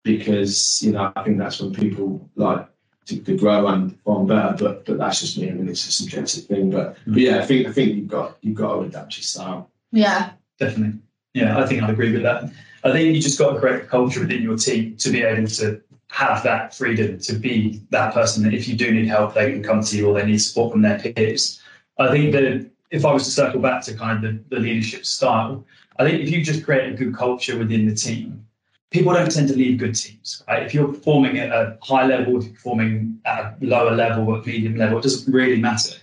because 0.03 0.81
you 0.83 0.91
know 0.91 1.11
I 1.15 1.23
think 1.23 1.37
that's 1.37 1.59
when 1.59 1.73
people 1.73 2.29
like 2.35 2.67
to, 3.05 3.19
to 3.19 3.37
grow 3.37 3.67
and 3.67 3.97
perform 3.97 4.27
better. 4.27 4.55
But 4.57 4.85
but 4.85 4.97
that's 4.97 5.21
just 5.21 5.37
me. 5.37 5.49
I 5.49 5.53
mean, 5.53 5.69
it's 5.69 5.87
a 5.87 5.91
subjective 5.91 6.45
thing. 6.45 6.71
But, 6.71 6.97
but 7.07 7.17
yeah, 7.17 7.39
I 7.39 7.45
think 7.45 7.67
I 7.67 7.71
think 7.71 7.95
you've 7.95 8.07
got 8.07 8.37
you've 8.41 8.55
got 8.55 8.73
to 8.75 8.81
adapt 8.81 9.17
your 9.17 9.23
style. 9.23 9.69
Yeah. 9.91 10.31
Definitely. 10.59 10.99
Yeah, 11.33 11.57
I 11.57 11.65
think 11.65 11.81
I'd 11.81 11.89
agree 11.89 12.11
with 12.11 12.23
that. 12.23 12.51
I 12.83 12.91
think 12.91 13.15
you 13.15 13.21
just 13.21 13.39
got 13.39 13.53
to 13.53 13.59
create 13.59 13.83
a 13.83 13.85
culture 13.85 14.19
within 14.19 14.43
your 14.43 14.57
team 14.57 14.97
to 14.97 15.09
be 15.09 15.23
able 15.23 15.47
to 15.47 15.81
have 16.09 16.43
that 16.43 16.75
freedom 16.75 17.17
to 17.17 17.33
be 17.33 17.81
that 17.89 18.13
person 18.13 18.43
that 18.43 18.53
if 18.53 18.67
you 18.67 18.75
do 18.75 18.91
need 18.91 19.07
help, 19.07 19.33
they 19.33 19.51
can 19.51 19.63
come 19.63 19.81
to 19.81 19.97
you 19.97 20.07
or 20.07 20.13
they 20.13 20.25
need 20.25 20.37
support 20.37 20.71
from 20.71 20.83
their 20.83 20.99
peers. 20.99 21.59
I 21.97 22.11
think 22.11 22.33
that 22.33 22.69
if 22.93 23.05
I 23.05 23.11
was 23.11 23.25
to 23.25 23.31
circle 23.31 23.59
back 23.59 23.81
to 23.85 23.95
kind 23.95 24.23
of 24.23 24.49
the, 24.49 24.55
the 24.55 24.61
leadership 24.61 25.03
style, 25.03 25.65
I 25.97 26.03
think 26.03 26.21
if 26.21 26.29
you 26.29 26.43
just 26.43 26.63
create 26.63 26.93
a 26.93 26.95
good 26.95 27.15
culture 27.15 27.57
within 27.57 27.87
the 27.87 27.95
team, 27.95 28.45
people 28.91 29.11
don't 29.11 29.31
tend 29.31 29.47
to 29.49 29.55
leave 29.55 29.79
good 29.79 29.95
teams. 29.95 30.43
Right? 30.47 30.61
If 30.61 30.75
you're 30.75 30.87
performing 30.87 31.39
at 31.39 31.51
a 31.51 31.77
high 31.81 32.05
level, 32.05 32.37
if 32.37 32.45
you're 32.45 32.53
performing 32.53 33.19
at 33.25 33.39
a 33.39 33.55
lower 33.61 33.95
level, 33.95 34.35
at 34.37 34.45
medium 34.45 34.77
level, 34.77 34.99
it 34.99 35.01
doesn't 35.01 35.33
really 35.33 35.59
matter. 35.59 35.95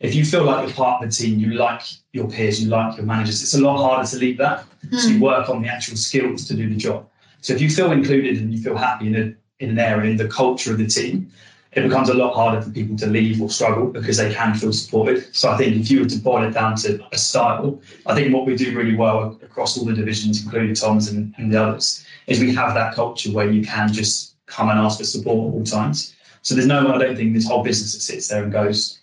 If 0.00 0.14
you 0.14 0.24
feel 0.24 0.44
like 0.44 0.66
you're 0.66 0.74
part 0.74 1.04
of 1.04 1.10
the 1.10 1.14
team, 1.14 1.38
you 1.38 1.52
like 1.52 1.82
your 2.12 2.30
peers, 2.30 2.62
you 2.62 2.70
like 2.70 2.96
your 2.96 3.04
managers, 3.04 3.42
it's 3.42 3.54
a 3.54 3.60
lot 3.60 3.76
harder 3.76 4.08
to 4.08 4.16
leave 4.16 4.38
that. 4.38 4.64
So 4.92 5.08
you 5.08 5.16
hmm. 5.16 5.24
work 5.24 5.50
on 5.50 5.60
the 5.60 5.68
actual 5.68 5.96
skills 5.96 6.46
to 6.48 6.54
do 6.54 6.68
the 6.68 6.76
job. 6.76 7.06
So 7.42 7.52
if 7.52 7.60
you 7.60 7.68
feel 7.68 7.92
included 7.92 8.38
and 8.38 8.54
you 8.54 8.62
feel 8.62 8.76
happy 8.76 9.08
in, 9.08 9.16
a, 9.16 9.62
in 9.62 9.70
an 9.70 9.78
area, 9.78 10.10
in 10.12 10.16
the 10.16 10.28
culture 10.28 10.72
of 10.72 10.78
the 10.78 10.86
team, 10.86 11.30
it 11.78 11.88
becomes 11.88 12.08
a 12.08 12.14
lot 12.14 12.34
harder 12.34 12.60
for 12.62 12.70
people 12.70 12.96
to 12.96 13.06
leave 13.06 13.40
or 13.40 13.50
struggle 13.50 13.86
because 13.86 14.16
they 14.16 14.32
can 14.32 14.54
feel 14.54 14.72
supported. 14.72 15.34
So 15.34 15.50
I 15.50 15.56
think 15.56 15.76
if 15.76 15.90
you 15.90 16.00
were 16.00 16.08
to 16.08 16.18
boil 16.18 16.44
it 16.44 16.52
down 16.52 16.76
to 16.76 17.04
a 17.12 17.18
style, 17.18 17.80
I 18.06 18.14
think 18.14 18.34
what 18.34 18.46
we 18.46 18.56
do 18.56 18.76
really 18.76 18.94
well 18.96 19.38
across 19.42 19.78
all 19.78 19.84
the 19.84 19.94
divisions, 19.94 20.42
including 20.42 20.74
Tom's 20.74 21.08
and, 21.08 21.34
and 21.36 21.52
the 21.52 21.62
others, 21.62 22.04
is 22.26 22.40
we 22.40 22.54
have 22.54 22.74
that 22.74 22.94
culture 22.94 23.32
where 23.32 23.50
you 23.50 23.64
can 23.64 23.92
just 23.92 24.36
come 24.46 24.68
and 24.68 24.78
ask 24.78 24.98
for 24.98 25.04
support 25.04 25.48
at 25.48 25.54
all 25.54 25.64
times. 25.64 26.14
So 26.42 26.54
there's 26.54 26.66
no 26.66 26.84
one, 26.84 26.94
I 26.94 27.04
don't 27.04 27.16
think, 27.16 27.34
this 27.34 27.46
whole 27.46 27.62
business 27.62 27.92
that 27.94 28.00
sits 28.00 28.28
there 28.28 28.42
and 28.42 28.52
goes, 28.52 29.00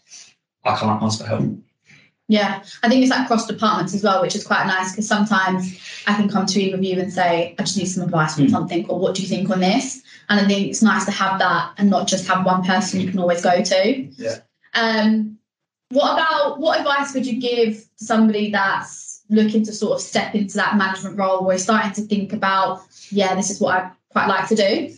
I 0.63 0.75
can't 0.75 1.01
ask 1.03 1.19
for 1.19 1.27
help. 1.27 1.45
Yeah, 2.27 2.63
I 2.81 2.89
think 2.89 3.03
it's 3.03 3.11
like 3.11 3.27
cross 3.27 3.45
departments 3.45 3.93
as 3.93 4.03
well, 4.03 4.21
which 4.21 4.35
is 4.35 4.43
quite 4.43 4.65
nice 4.65 4.91
because 4.91 5.07
sometimes 5.07 5.79
I 6.07 6.15
can 6.15 6.27
come 6.27 6.47
to 6.47 6.59
either 6.59 6.77
of 6.77 6.83
you 6.83 6.99
and 6.99 7.13
say, 7.13 7.53
I 7.59 7.63
just 7.63 7.77
need 7.77 7.85
some 7.85 8.03
advice 8.03 8.39
on 8.39 8.47
Mm. 8.47 8.49
something, 8.49 8.89
or 8.89 8.97
what 8.97 9.13
do 9.13 9.21
you 9.21 9.27
think 9.27 9.51
on 9.51 9.59
this? 9.59 10.01
And 10.29 10.39
I 10.39 10.47
think 10.47 10.69
it's 10.69 10.81
nice 10.81 11.05
to 11.05 11.11
have 11.11 11.39
that 11.39 11.73
and 11.77 11.89
not 11.89 12.07
just 12.07 12.27
have 12.27 12.45
one 12.45 12.63
person 12.63 12.99
you 12.99 13.09
can 13.09 13.19
always 13.19 13.41
go 13.41 13.61
to. 13.61 13.93
Yeah. 14.17 14.39
Um, 14.73 15.37
what 15.89 16.13
about 16.13 16.59
what 16.59 16.79
advice 16.79 17.13
would 17.13 17.25
you 17.25 17.39
give 17.39 17.75
to 17.97 18.05
somebody 18.05 18.51
that's 18.51 19.21
looking 19.29 19.63
to 19.65 19.73
sort 19.73 19.93
of 19.93 20.01
step 20.01 20.35
into 20.35 20.55
that 20.55 20.77
management 20.77 21.17
role 21.17 21.49
or 21.49 21.57
starting 21.57 21.93
to 21.93 22.01
think 22.01 22.33
about, 22.33 22.81
yeah, 23.09 23.35
this 23.35 23.49
is 23.49 23.59
what 23.59 23.75
I 23.75 23.91
quite 24.09 24.27
like 24.27 24.47
to 24.49 24.55
do? 24.55 24.95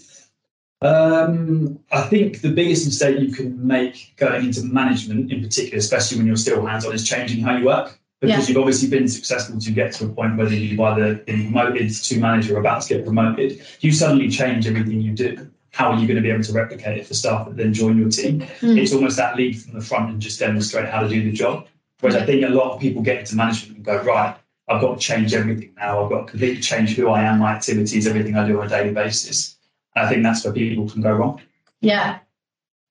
Um, 0.81 1.79
I 1.91 2.01
think 2.03 2.41
the 2.41 2.51
biggest 2.51 2.85
mistake 2.85 3.19
you 3.19 3.33
can 3.33 3.65
make 3.65 4.13
going 4.15 4.45
into 4.45 4.63
management, 4.63 5.31
in 5.31 5.41
particular, 5.41 5.79
especially 5.79 6.17
when 6.17 6.27
you're 6.27 6.35
still 6.35 6.65
hands-on, 6.65 6.93
is 6.93 7.07
changing 7.07 7.43
how 7.43 7.57
you 7.57 7.65
work. 7.65 7.99
Because 8.19 8.43
Yeah. 8.43 8.47
you've 8.47 8.57
obviously 8.57 8.89
been 8.89 9.07
successful 9.07 9.59
to 9.59 9.71
get 9.71 9.93
to 9.93 10.05
a 10.05 10.09
point 10.09 10.37
whether 10.37 10.55
you've 10.55 10.79
either 10.79 11.15
been 11.15 11.51
promoted 11.51 11.91
to 11.91 12.19
manager 12.19 12.55
or 12.55 12.59
about 12.59 12.81
to 12.81 12.95
get 12.95 13.05
promoted, 13.05 13.61
you 13.81 13.91
suddenly 13.91 14.27
change 14.29 14.65
everything 14.65 15.01
you 15.01 15.13
do. 15.13 15.47
How 15.71 15.91
are 15.91 15.99
you 15.99 16.07
going 16.07 16.15
to 16.15 16.23
be 16.23 16.31
able 16.31 16.43
to 16.43 16.53
replicate 16.53 16.97
it 16.97 17.05
for 17.05 17.13
staff 17.13 17.47
that 17.47 17.57
then 17.57 17.73
join 17.73 17.99
your 17.99 18.09
team? 18.09 18.41
Mm. 18.61 18.79
It's 18.81 18.91
almost 18.93 19.17
that 19.17 19.35
lead 19.35 19.61
from 19.61 19.73
the 19.73 19.85
front 19.85 20.09
and 20.09 20.19
just 20.19 20.39
demonstrate 20.39 20.89
how 20.89 21.01
to 21.01 21.09
do 21.09 21.23
the 21.23 21.31
job. 21.31 21.67
Whereas 21.99 22.15
I 22.15 22.25
think 22.25 22.43
a 22.43 22.49
lot 22.49 22.73
of 22.73 22.81
people 22.81 23.03
get 23.03 23.19
into 23.19 23.35
management 23.35 23.77
and 23.77 23.85
go, 23.85 24.01
right, 24.03 24.35
I've 24.67 24.81
got 24.81 24.99
to 24.99 24.99
change 24.99 25.33
everything 25.35 25.73
now. 25.77 26.03
I've 26.03 26.09
got 26.09 26.25
to 26.25 26.31
completely 26.31 26.61
change 26.61 26.95
who 26.95 27.09
I 27.09 27.21
am, 27.21 27.39
my 27.39 27.53
activities, 27.53 28.07
everything 28.07 28.35
I 28.35 28.47
do 28.47 28.59
on 28.59 28.65
a 28.65 28.69
daily 28.69 28.93
basis. 28.93 29.57
And 29.95 30.05
I 30.05 30.09
think 30.09 30.23
that's 30.23 30.43
where 30.43 30.53
people 30.53 30.89
can 30.89 31.01
go 31.01 31.11
wrong. 31.11 31.41
Yeah. 31.81 32.19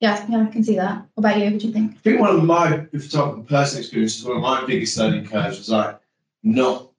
Yeah, 0.01 0.25
yeah, 0.29 0.43
I 0.43 0.47
can 0.47 0.63
see 0.63 0.77
that. 0.77 1.07
What 1.15 1.31
about 1.31 1.39
you? 1.39 1.51
What 1.51 1.61
do 1.61 1.67
you 1.69 1.73
think? 1.73 1.93
I 1.93 1.99
think 2.01 2.21
one 2.21 2.37
of 2.37 2.45
my, 2.45 2.87
if 2.93 3.05
you 3.05 3.09
talk 3.09 3.33
about 3.33 3.49
personal 3.49 3.81
experiences, 3.81 4.25
one 4.25 4.37
of 4.37 4.43
my 4.43 4.65
biggest 4.67 4.99
learning 4.99 5.27
curves 5.27 5.59
was 5.59 5.71
like 5.71 5.99
not 6.43 6.91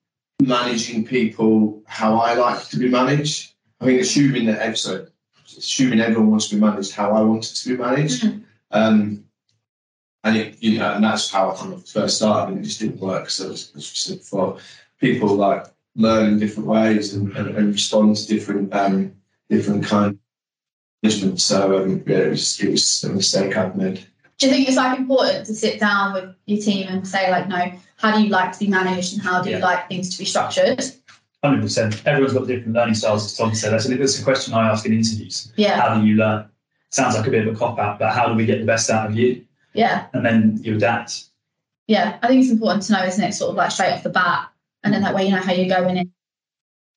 managing 0.42 1.06
people 1.06 1.84
how 1.86 2.18
I 2.18 2.34
like 2.34 2.68
to 2.70 2.78
be 2.78 2.90
managed. 2.90 3.54
I 3.80 3.86
think 3.86 4.02
assuming 4.02 4.48
that 4.48 4.66
episode, 4.66 5.12
assuming 5.58 6.00
everyone 6.00 6.32
wants 6.32 6.50
to 6.50 6.56
be 6.56 6.62
managed 6.62 6.94
how 6.94 7.12
I 7.12 7.22
wanted 7.22 7.56
to 7.56 7.70
be 7.70 7.78
managed. 7.78 8.24
Mhm. 8.24 8.44
Um, 8.72 9.24
and 10.24 10.36
it, 10.36 10.58
you 10.62 10.80
know, 10.80 10.94
and 10.94 11.04
that's 11.04 11.30
how 11.30 11.52
I 11.52 11.56
kind 11.56 11.74
of 11.74 11.88
first 11.88 12.18
started, 12.18 12.54
and 12.54 12.62
it 12.62 12.68
just 12.68 12.80
didn't 12.80 13.00
work. 13.00 13.30
So, 13.30 13.52
as 13.52 13.72
as 13.76 13.92
we 13.92 13.96
said 13.96 14.18
before, 14.18 14.58
people 15.00 15.36
like 15.36 15.68
learn 15.96 16.34
in 16.34 16.40
different 16.40 16.68
ways 16.68 17.14
and, 17.14 17.36
and, 17.38 17.56
and 17.56 17.74
respond 17.74 18.16
to 18.18 18.28
different, 18.28 18.74
um, 18.74 19.14
different 19.50 19.86
kind 19.86 20.20
of. 21.04 21.40
So, 21.42 21.84
um, 21.84 22.04
yeah, 22.08 22.18
it 22.18 22.30
was, 22.30 22.60
it 22.62 22.72
was 22.72 23.04
a 23.04 23.10
mistake 23.10 23.56
I've 23.58 23.76
made. 23.76 24.06
Do 24.38 24.48
you 24.48 24.54
think 24.54 24.68
it's 24.68 24.78
like 24.78 24.98
important 25.00 25.46
to 25.48 25.56
sit 25.56 25.80
down 25.80 26.14
with 26.14 26.36
your 26.46 26.62
team 26.62 26.88
and 26.90 27.08
say 27.08 27.32
like, 27.32 27.48
no, 27.48 27.72
how 27.98 28.16
do 28.16 28.22
you 28.24 28.30
like 28.30 28.52
to 28.54 28.60
be 28.60 28.68
managed 28.68 29.14
and 29.14 29.22
how 29.22 29.42
do 29.42 29.50
you 29.50 29.58
like 29.58 29.88
things 29.90 30.12
to 30.12 30.20
be 30.20 30.26
structured? 30.26 30.84
Hundred 31.44 31.62
percent. 31.62 32.04
Everyone's 32.06 32.34
got 32.34 32.48
different 32.48 32.74
learning 32.74 32.96
styles, 32.96 33.26
as 33.26 33.36
Tom 33.38 33.54
said. 33.56 33.72
That's 33.74 33.88
a, 33.88 33.96
that's 33.96 34.20
a 34.20 34.24
question 34.24 34.54
I 34.54 34.70
ask 34.70 34.86
in 34.86 34.94
interviews. 34.94 35.52
Yeah, 35.56 35.80
How 35.80 36.00
do 36.00 36.06
you 36.06 36.16
learn? 36.16 36.48
Sounds 36.90 37.16
like 37.16 37.28
a 37.28 37.32
bit 37.32 37.48
of 37.48 37.54
a 37.54 37.58
cop 37.58 37.80
out, 37.80 38.00
but 38.00 38.12
how 38.14 38.28
do 38.28 38.34
we 38.34 38.46
get 38.46 38.60
the 38.60 38.66
best 38.66 38.90
out 38.90 39.08
of 39.10 39.16
you? 39.16 39.44
yeah, 39.74 40.08
And 40.14 40.26
then 40.26 40.58
you 40.62 40.76
adapt. 40.76 41.26
yeah. 41.88 42.18
I 42.24 42.28
think 42.28 42.42
it's 42.42 42.52
important 42.52 42.84
to 42.86 42.94
know, 42.94 43.04
isn't 43.04 43.24
it? 43.24 43.34
Sort 43.34 43.52
of 43.52 43.56
like 43.56 43.72
straight 43.72 43.92
off 43.94 44.04
the 44.04 44.10
bat, 44.10 44.50
and 44.84 44.94
then 44.94 45.02
that 45.04 45.14
way 45.14 45.26
you 45.26 45.32
know 45.32 45.42
how 45.42 45.52
you're 45.54 45.68
going 45.70 45.98
in. 45.98 46.12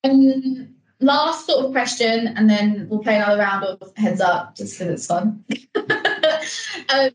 And 0.04 0.69
last 1.00 1.46
sort 1.46 1.64
of 1.64 1.72
question, 1.72 2.28
and 2.28 2.48
then 2.48 2.86
we'll 2.88 3.00
play 3.00 3.16
another 3.16 3.38
round 3.38 3.64
of 3.64 3.92
heads 3.96 4.20
up 4.20 4.54
just 4.54 4.78
because 4.78 4.94
it's 4.94 5.06
fun. 5.06 5.44
um, 6.88 7.10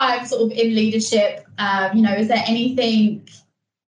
I'm 0.00 0.26
sort 0.26 0.42
of 0.42 0.50
in 0.50 0.74
leadership. 0.74 1.46
Um, 1.58 1.96
you 1.96 2.02
know, 2.02 2.12
is 2.14 2.28
there 2.28 2.42
anything 2.46 3.28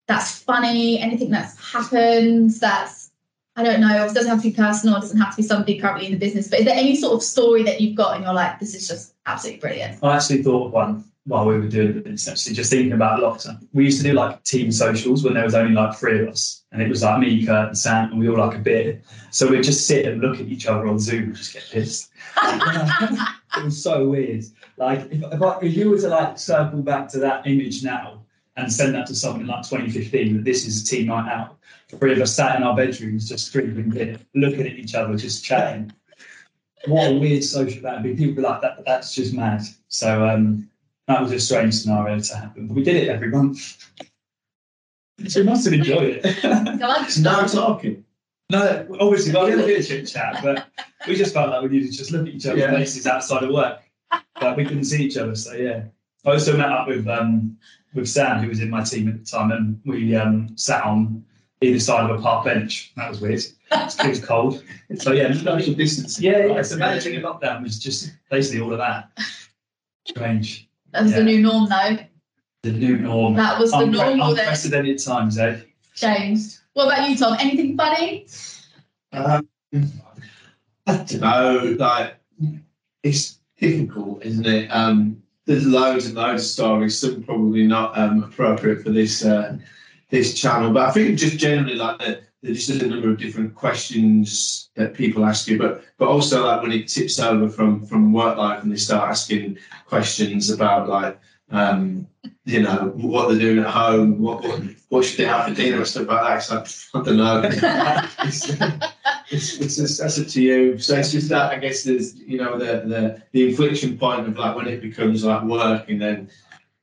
that's 0.09 0.39
funny, 0.39 0.99
anything 0.99 1.31
that's 1.31 1.73
happened 1.73 2.51
that's 2.61 3.03
I 3.55 3.63
don't 3.63 3.81
know, 3.81 4.07
it 4.07 4.15
doesn't 4.15 4.31
have 4.31 4.43
to 4.43 4.51
be 4.51 4.57
personal, 4.57 4.97
it 4.97 5.01
doesn't 5.01 5.21
have 5.21 5.33
to 5.33 5.37
be 5.37 5.43
somebody 5.43 5.79
currently 5.79 6.07
in 6.07 6.13
the 6.13 6.19
business, 6.19 6.49
but 6.49 6.61
is 6.61 6.65
there 6.65 6.75
any 6.75 6.97
sort 6.97 7.13
of 7.13 7.23
story 7.23 7.63
that 7.65 7.83
you've 7.83 7.95
got 7.95 8.17
and 8.17 8.25
you're 8.25 8.33
like, 8.33 8.59
this 8.59 8.75
is 8.75 8.89
just 8.89 9.15
absolutely 9.27 9.61
brilliant? 9.61 10.03
I 10.03 10.17
actually 10.17 10.43
thought 10.43 10.73
one 10.73 11.05
while 11.25 11.47
we 11.47 11.59
were 11.59 11.69
doing 11.69 12.03
this, 12.03 12.27
actually, 12.29 12.55
just 12.55 12.71
thinking 12.71 12.93
about 12.93 13.21
lockdown. 13.21 13.67
We 13.75 13.85
used 13.85 13.99
to 14.03 14.09
do 14.09 14.15
like 14.15 14.43
team 14.45 14.73
socials 14.73 15.23
when 15.23 15.35
there 15.35 15.45
was 15.45 15.55
only 15.55 15.75
like 15.75 15.97
three 15.97 16.21
of 16.21 16.29
us. 16.29 16.62
And 16.73 16.81
it 16.81 16.89
was 16.89 17.03
like 17.03 17.21
me, 17.21 17.45
Kurt, 17.45 17.69
and 17.69 17.79
Sam, 17.79 18.11
and 18.11 18.19
we 18.19 18.29
all 18.29 18.39
like 18.39 18.57
a 18.57 18.61
beer. 18.61 19.01
So 19.31 19.47
we'd 19.49 19.63
just 19.63 19.87
sit 19.87 20.07
and 20.07 20.23
look 20.23 20.41
at 20.41 20.47
each 20.47 20.67
other 20.67 20.87
on 20.87 20.99
Zoom 20.99 21.25
and 21.25 21.37
just 21.37 21.53
get 21.53 21.69
pissed. 21.71 22.11
it 22.43 23.65
was 23.65 23.83
so 23.83 24.09
weird. 24.09 24.45
Like 24.79 25.01
if, 25.13 25.23
if, 25.23 25.43
I, 25.43 25.59
if 25.61 25.75
you 25.75 25.91
were 25.91 25.99
to 25.99 26.09
like 26.09 26.39
circle 26.39 26.81
back 26.81 27.09
to 27.11 27.19
that 27.19 27.47
image 27.47 27.85
now 27.85 28.25
and 28.57 28.73
send 28.73 28.95
that 28.95 29.07
to 29.09 29.15
someone 29.15 29.43
in 29.43 29.47
like 29.49 29.69
2015 29.69 30.37
that 30.37 30.45
this 30.45 30.67
is 30.67 30.83
a 30.83 30.87
team 30.87 31.07
night 31.07 31.31
out, 31.31 31.59
three 31.89 32.13
of 32.13 32.21
us 32.21 32.35
sat 32.35 32.57
in 32.57 32.63
our 32.63 32.75
bedrooms 32.75 33.29
just 33.29 33.53
drinking 33.53 33.91
beer, 33.91 34.19
looking 34.35 34.67
at 34.67 34.73
each 34.73 34.95
other, 34.95 35.15
just 35.15 35.45
chatting. 35.45 35.93
What 36.87 37.13
a 37.13 37.19
weird 37.19 37.45
social 37.45 37.83
that'd 37.83 38.03
be. 38.03 38.15
People 38.15 38.37
be 38.37 38.43
like 38.43 38.63
that. 38.63 38.83
That's 38.85 39.15
just 39.15 39.35
mad. 39.35 39.63
So 39.89 40.27
um, 40.27 40.69
that 41.07 41.21
was 41.21 41.33
a 41.33 41.39
strange 41.39 41.75
scenario 41.75 42.19
to 42.19 42.37
happen, 42.37 42.67
but 42.67 42.75
we 42.75 42.83
did 42.83 42.97
it 42.97 43.09
every 43.09 43.29
month. 43.29 43.91
So 45.29 45.41
we 45.41 45.47
must 45.47 45.65
have 45.65 45.75
enjoyed 45.75 46.21
it. 46.25 46.37
Come 46.43 46.53
on, 46.83 47.07
No 47.21 47.47
talking. 47.47 48.05
no, 48.51 48.87
obviously, 49.01 49.33
well, 49.33 49.45
we 49.45 49.51
had 49.53 49.61
a 49.61 49.67
bit 49.67 49.81
of 49.81 49.87
chit 49.87 50.07
chat, 50.09 50.41
but 50.43 50.67
we 51.09 51.15
just 51.17 51.33
felt 51.35 51.51
like 51.51 51.63
we 51.63 51.69
needed 51.69 51.91
to 51.93 51.97
just 51.99 52.11
look 52.13 52.27
at 52.27 52.35
each 52.35 52.47
other's 52.47 52.61
Yeah. 52.61 52.71
faces 52.73 53.07
outside 53.07 53.43
of 53.45 53.51
work. 53.51 53.81
But 54.41 54.57
we 54.57 54.65
couldn't 54.65 54.85
see 54.85 55.05
each 55.05 55.17
other, 55.17 55.35
so 55.35 55.53
yeah. 55.55 55.85
I 56.27 56.31
also 56.33 56.57
met 56.57 56.69
up 56.71 56.87
with 56.89 57.07
um, 57.09 57.57
with 57.95 58.09
Sam, 58.09 58.41
who 58.43 58.49
was 58.49 58.61
in 58.61 58.71
my 58.71 58.83
team 58.83 59.09
at 59.09 59.19
the 59.19 59.25
time, 59.25 59.53
and 59.53 59.81
we 59.85 60.15
um, 60.17 60.49
sat 60.57 60.85
on 60.85 61.25
either 61.61 61.79
side 61.81 62.09
of 62.11 62.19
a 62.19 62.23
park 62.23 62.45
bench. 62.45 62.93
That 62.97 63.09
was 63.09 63.21
weird. 63.21 63.41
It 63.71 64.07
was 64.09 64.21
cold. 64.25 64.63
So 64.97 65.13
yeah, 65.13 65.33
Social 65.33 65.75
distancing. 65.75 66.25
yeah, 66.25 66.47
yeah. 66.47 66.63
So 66.63 66.77
managing 66.77 67.17
a 67.17 67.21
lockdown 67.21 67.63
was 67.63 67.79
just 67.79 68.13
basically 68.31 68.61
all 68.61 68.73
of 68.73 68.79
that. 68.79 69.11
Strange. 70.07 70.69
That 70.93 71.05
was 71.05 71.15
the 71.15 71.23
new 71.25 71.41
norm 71.41 71.69
though. 71.69 71.99
The 72.63 72.71
new 72.71 72.97
norm. 72.99 73.35
That 73.35 73.59
was 73.59 73.73
the 73.73 73.79
Unpre- 73.79 73.91
normal 73.91 74.35
then. 74.35 74.45
unprecedented 74.45 74.99
times, 75.03 75.37
eh? 75.37 75.59
Changed. 75.95 76.59
What 76.75 76.87
about 76.87 77.11
you, 77.11 77.17
Tom? 77.17 77.37
Anything 77.41 77.77
funny? 77.77 78.27
Um, 79.13 79.49
I 80.87 80.97
don't 80.97 81.21
know. 81.21 81.77
Like 81.77 82.15
it's 83.03 83.39
difficult, 83.59 84.25
isn't 84.25 84.47
it? 84.47 84.69
Um, 84.69 85.21
there's 85.47 85.67
loads 85.67 86.07
and 86.07 86.15
loads 86.15 86.45
of 86.45 86.49
stories. 86.49 86.99
Some 87.01 87.25
probably 87.25 87.67
not 87.67 87.99
um, 87.99 88.23
appropriate 88.23 88.83
for 88.85 88.91
this 88.91 89.25
uh, 89.25 89.59
this 90.11 90.35
channel, 90.41 90.73
but 90.73 90.89
I 90.89 90.93
think 90.93 91.19
just 91.19 91.39
generally 91.39 91.75
like 91.75 91.99
the, 91.99 92.21
there's 92.43 92.69
just 92.69 92.81
a 92.81 92.87
number 92.87 93.11
of 93.11 93.19
different 93.19 93.57
questions 93.57 94.71
that 94.77 94.95
people 94.95 95.25
ask 95.25 95.49
you, 95.49 95.59
but 95.59 95.83
but 95.99 96.07
also 96.07 96.47
like 96.47 96.63
when 96.63 96.71
it 96.71 96.87
tips 96.87 97.19
over 97.19 97.49
from 97.49 97.85
from 97.85 98.13
work 98.13 98.39
life 98.39 98.63
and 98.63 98.71
they 98.71 98.77
start 98.77 99.11
asking 99.11 99.59
questions 99.87 100.49
about 100.49 100.89
like 100.89 101.19
um, 101.53 102.07
you 102.45 102.63
know 102.63 102.93
what 102.97 103.29
they're 103.29 103.39
doing 103.39 103.61
at 103.61 103.71
home, 103.71 104.19
what 104.21 104.43
what, 104.43 104.61
what 104.89 105.05
should 105.05 105.19
they 105.19 105.25
have 105.27 105.49
for 105.49 105.55
dinner 105.55 105.79
and 105.79 105.87
stuff 105.87 106.09
like 106.09 106.23
that. 106.23 106.65
It's 106.67 106.93
like 106.95 107.03
I 107.03 107.05
don't 107.07 107.17
know. 107.17 107.43
It's- 108.27 108.51
it's, 109.31 109.59
it's 109.61 109.77
just 109.77 109.99
that's 110.01 110.21
up 110.21 110.27
to 110.27 110.43
you. 110.43 110.77
So 110.79 110.95
it's 110.97 111.13
just 111.13 111.29
that 111.31 111.53
I 111.53 111.59
guess 111.59 111.85
there's 111.85 112.15
you 112.17 112.37
know 112.39 112.59
the 112.59 112.87
the 112.87 113.23
the 113.33 113.49
inflection 113.49 113.97
point 113.97 114.29
of 114.29 114.37
like 114.37 114.55
when 114.57 114.67
it 114.69 114.83
becomes 114.83 115.25
like 115.25 115.43
work 115.45 115.89
and 115.89 116.01
then 116.03 116.29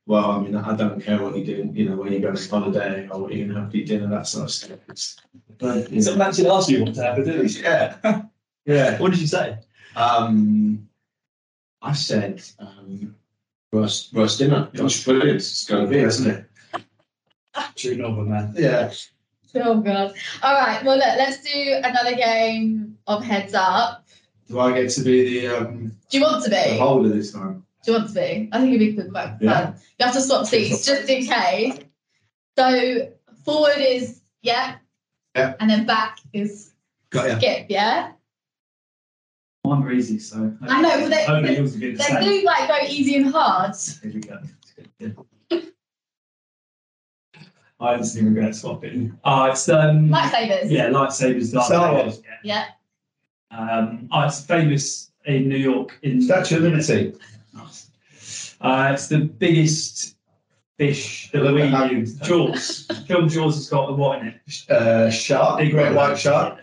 well 0.06 0.32
I 0.32 0.40
mean 0.40 0.56
I 0.56 0.74
don't 0.74 1.00
care 1.00 1.22
what 1.22 1.36
you're 1.36 1.46
doing 1.46 1.76
you 1.76 1.88
know 1.88 1.96
when 1.96 2.12
you 2.12 2.18
go 2.18 2.30
on 2.30 2.36
holiday 2.36 3.08
or 3.08 3.20
what 3.20 3.32
you're 3.32 3.46
gonna 3.46 3.60
have 3.60 3.70
for 3.70 3.76
your 3.76 3.86
dinner 3.86 4.08
that 4.08 4.26
sort 4.26 4.44
of 4.46 4.50
stuff. 4.50 4.78
It's, 4.88 5.16
but, 5.58 5.92
you 5.92 6.02
Someone 6.02 6.26
actually 6.26 6.48
asked 6.48 6.70
you 6.70 6.82
what 6.82 6.94
to 6.94 7.02
have 7.04 7.16
for 7.16 7.24
dinner. 7.24 7.44
yeah 7.44 8.22
yeah. 8.66 8.98
What 8.98 9.12
did 9.12 9.20
you 9.20 9.28
say? 9.28 9.58
Um, 9.94 10.88
I 11.82 11.92
said 11.92 12.42
um, 12.58 13.14
roast 13.72 14.12
roast 14.12 14.38
dinner. 14.38 14.68
Gosh, 14.74 15.04
brilliant! 15.04 15.36
It's 15.36 15.64
going 15.64 15.84
to 15.84 15.90
be, 15.90 15.98
isn't 15.98 16.30
it? 16.30 16.44
True 17.76 17.96
novel, 17.96 18.24
man. 18.24 18.54
Yeah. 18.56 18.92
Oh 19.56 19.80
god. 19.80 20.14
All 20.42 20.54
right. 20.54 20.84
Well, 20.84 20.96
look, 20.96 21.16
let's 21.16 21.42
do 21.42 21.80
another 21.82 22.14
game 22.14 22.96
of 23.06 23.24
heads 23.24 23.54
up. 23.54 24.06
Do 24.48 24.60
I 24.60 24.72
get 24.80 24.90
to 24.90 25.02
be 25.02 25.40
the 25.40 25.56
um, 25.56 25.96
Do 26.08 26.18
you 26.18 26.24
want 26.24 26.44
to 26.44 26.50
be 26.50 26.56
the 26.56 26.70
be? 26.72 26.78
holder 26.78 27.08
this 27.08 27.32
time? 27.32 27.64
Do 27.84 27.92
you 27.92 27.98
want 27.98 28.08
to 28.10 28.14
be? 28.14 28.48
I 28.52 28.58
think 28.60 28.74
it'd 28.74 28.78
be 28.78 28.92
good 28.92 29.12
fun. 29.12 29.38
Yeah. 29.40 29.74
You 29.98 30.06
have 30.06 30.14
to 30.14 30.20
swap 30.20 30.46
seats 30.46 30.84
just 30.86 31.08
in 31.08 31.26
case. 31.26 31.78
So 32.58 33.12
forward 33.44 33.78
is 33.78 34.20
yeah. 34.42 34.76
Yeah. 35.34 35.54
And 35.60 35.70
then 35.70 35.86
back 35.86 36.18
is 36.32 36.72
Got 37.10 37.28
ya. 37.28 37.38
skip, 37.38 37.66
yeah. 37.68 38.12
Mine 39.70 39.82
were 39.84 39.92
easy, 39.92 40.18
so 40.18 40.52
I 40.62 40.82
know, 40.82 41.00
but 41.00 41.10
they- 41.10 41.24
hopefully 41.24 41.56
yours 41.56 41.72
will 41.74 41.80
be 41.80 41.90
the 41.92 41.98
They 41.98 42.04
same. 42.04 42.22
do 42.24 42.42
like 42.44 42.66
go 42.68 42.76
easy 42.88 43.14
and 43.16 43.26
hard. 43.32 43.74
Here 44.02 44.12
we 44.12 44.20
go. 44.20 44.38
Yeah. 44.98 45.60
I 47.78 47.94
honestly 47.94 48.24
regret 48.24 48.54
swapping. 48.56 49.16
Oh, 49.24 49.44
it's 49.44 49.68
um, 49.68 50.08
Lightsabers. 50.08 50.68
yeah, 50.70 50.88
lightsabers. 50.90 51.52
Darth 51.52 51.66
Star 51.66 51.92
Vader, 51.92 52.02
Wars. 52.02 52.20
Yeah. 52.44 52.64
Yeah. 53.52 53.56
Um, 53.56 54.08
oh, 54.12 54.22
it's 54.26 54.44
famous 54.44 55.12
in 55.24 55.48
New 55.48 55.56
York. 55.56 55.98
In 56.02 56.20
Statue 56.20 56.56
of 56.56 56.62
Liberty. 56.62 57.14
Nice. 57.54 57.90
Uh, 58.60 58.90
it's 58.92 59.06
the 59.06 59.18
biggest 59.20 60.16
fish 60.78 61.30
that 61.32 61.42
we 61.54 61.96
use. 61.96 62.14
Jaws. 62.16 62.86
Film 63.06 63.28
Jaws 63.28 63.54
has 63.54 63.68
got 63.68 63.86
the 63.86 63.92
what 63.94 64.18
in 64.20 64.28
it? 64.28 64.70
Uh, 64.70 65.10
shark. 65.10 65.58
Big 65.60 65.70
great 65.70 65.94
white 65.94 66.18
shark. 66.18 66.58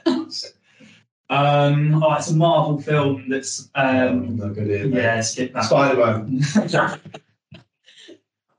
Um, 1.30 2.02
oh, 2.04 2.14
it's 2.14 2.32
a 2.32 2.36
Marvel 2.36 2.82
film 2.82 3.26
that's 3.28 3.70
um, 3.76 4.38
no 4.38 4.50
good 4.50 4.68
here. 4.68 4.88
yeah, 4.88 5.20
skip 5.22 5.54
that. 5.54 5.66
Spider 5.66 5.98
Man. 5.98 6.42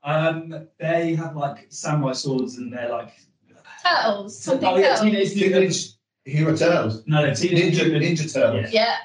um, 0.03 0.67
they 0.79 1.15
have 1.15 1.35
like 1.35 1.65
samurai 1.69 2.13
swords 2.13 2.57
and 2.57 2.71
they're 2.71 2.89
like 2.89 3.13
Turtles. 3.83 4.39
Something 4.39 4.67
oh, 4.67 4.77
yeah, 4.77 4.95
turtles. 4.95 5.01
Teenage 5.01 5.35
Mutant. 5.35 5.53
Teenage 5.53 5.87
Hero 6.25 6.55
Turtles. 6.55 7.07
No, 7.07 7.25
no, 7.25 7.33
Teenage 7.33 7.75
Ninja, 7.75 7.89
Mutant. 7.89 8.19
Ninja 8.19 8.33
Turtles. 8.33 8.71
Yeah. 8.71 8.97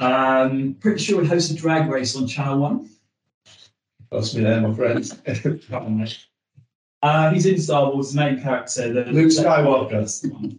Um, 0.00 0.76
pretty 0.80 1.02
sure 1.02 1.20
we 1.20 1.26
hosts 1.26 1.50
a 1.50 1.54
drag 1.54 1.88
race 1.88 2.16
on 2.16 2.26
Channel 2.26 2.58
One. 2.58 2.90
Lost 4.10 4.34
me 4.34 4.42
there, 4.42 4.60
my 4.60 4.74
friend. 4.74 5.62
Come. 5.68 6.06
Uh, 7.02 7.30
he's 7.30 7.46
in 7.46 7.60
Star 7.60 7.92
Wars, 7.92 8.12
the 8.12 8.20
main 8.20 8.40
character. 8.40 8.92
The 8.92 9.04
Luke 9.12 9.28
Skywalker. 9.28 10.58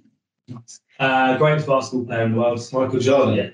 That's 1.00 1.10
the 1.12 1.26
one. 1.26 1.30
Uh, 1.36 1.38
greatest 1.38 1.68
basketball 1.68 2.06
player 2.06 2.24
in 2.24 2.32
the 2.34 2.38
world. 2.38 2.60
Michael 2.74 3.00
Jordan. 3.00 3.36
Yeah. 3.36 3.50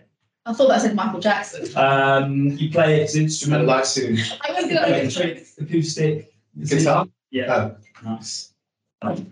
I 0.48 0.54
thought 0.54 0.68
that 0.68 0.82
said 0.82 0.96
Michael 0.96 1.20
Jackson. 1.20 1.66
Um, 1.78 2.48
you 2.52 2.70
play 2.70 3.02
its 3.02 3.16
I 3.16 3.20
instrument, 3.20 3.66
like 3.66 3.86
singing 3.86 4.24
I 4.48 4.52
was 4.52 4.66
gonna 4.72 4.86
electric, 4.88 5.48
acoustic. 5.60 6.34
guitar. 6.68 7.08
Yeah, 7.32 7.72
Oh, 7.72 7.76
nice. 8.04 8.54
Um, 9.02 9.32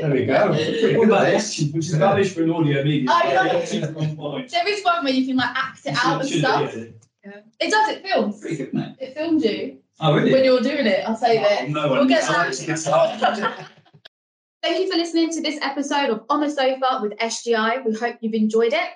there 0.00 0.10
we 0.10 0.24
go. 0.26 0.50
What 0.98 1.08
about 1.08 1.26
at 1.26 1.32
this? 1.32 1.56
this. 1.56 1.72
Which 1.72 1.86
is 1.88 1.98
rubbish 1.98 2.32
for 2.32 2.42
an 2.44 2.50
audio 2.50 2.84
medium. 2.84 3.08
I 3.10 3.32
know. 3.32 3.42
Yeah, 3.44 3.64
two 3.64 3.86
point 3.92 4.16
point. 4.16 4.50
There 4.50 4.68
is 4.68 4.84
one 4.84 5.04
where 5.04 5.12
you 5.12 5.26
can 5.26 5.36
like 5.36 5.50
act 5.56 5.84
it 5.86 5.96
out 6.04 6.20
and 6.20 6.30
stuff. 6.30 6.70
should- 6.72 6.94
yeah. 7.24 7.40
It 7.60 7.70
does. 7.70 7.88
It 7.90 8.02
films. 8.06 8.40
Pretty 8.40 8.56
good, 8.56 8.74
mate. 8.74 8.96
It 9.00 9.14
filmed 9.14 9.42
you 9.44 9.78
Oh, 10.00 10.14
really? 10.16 10.32
when 10.32 10.44
you're 10.44 10.60
doing 10.60 10.86
it. 10.86 11.08
I'll 11.08 11.16
say 11.16 11.38
that. 11.38 11.68
No 11.70 11.88
We'll 11.88 11.98
one. 12.00 12.08
get 12.08 12.24
I 12.28 12.50
that. 12.50 13.68
Thank 14.62 14.78
you 14.78 14.92
for 14.92 14.96
listening 14.96 15.28
to 15.30 15.42
this 15.42 15.58
episode 15.60 16.10
of 16.10 16.22
On 16.30 16.40
the 16.40 16.48
Sofa 16.48 17.00
with 17.02 17.18
SGI. 17.18 17.84
We 17.84 17.94
hope 17.94 18.18
you've 18.20 18.32
enjoyed 18.32 18.72
it. 18.72 18.90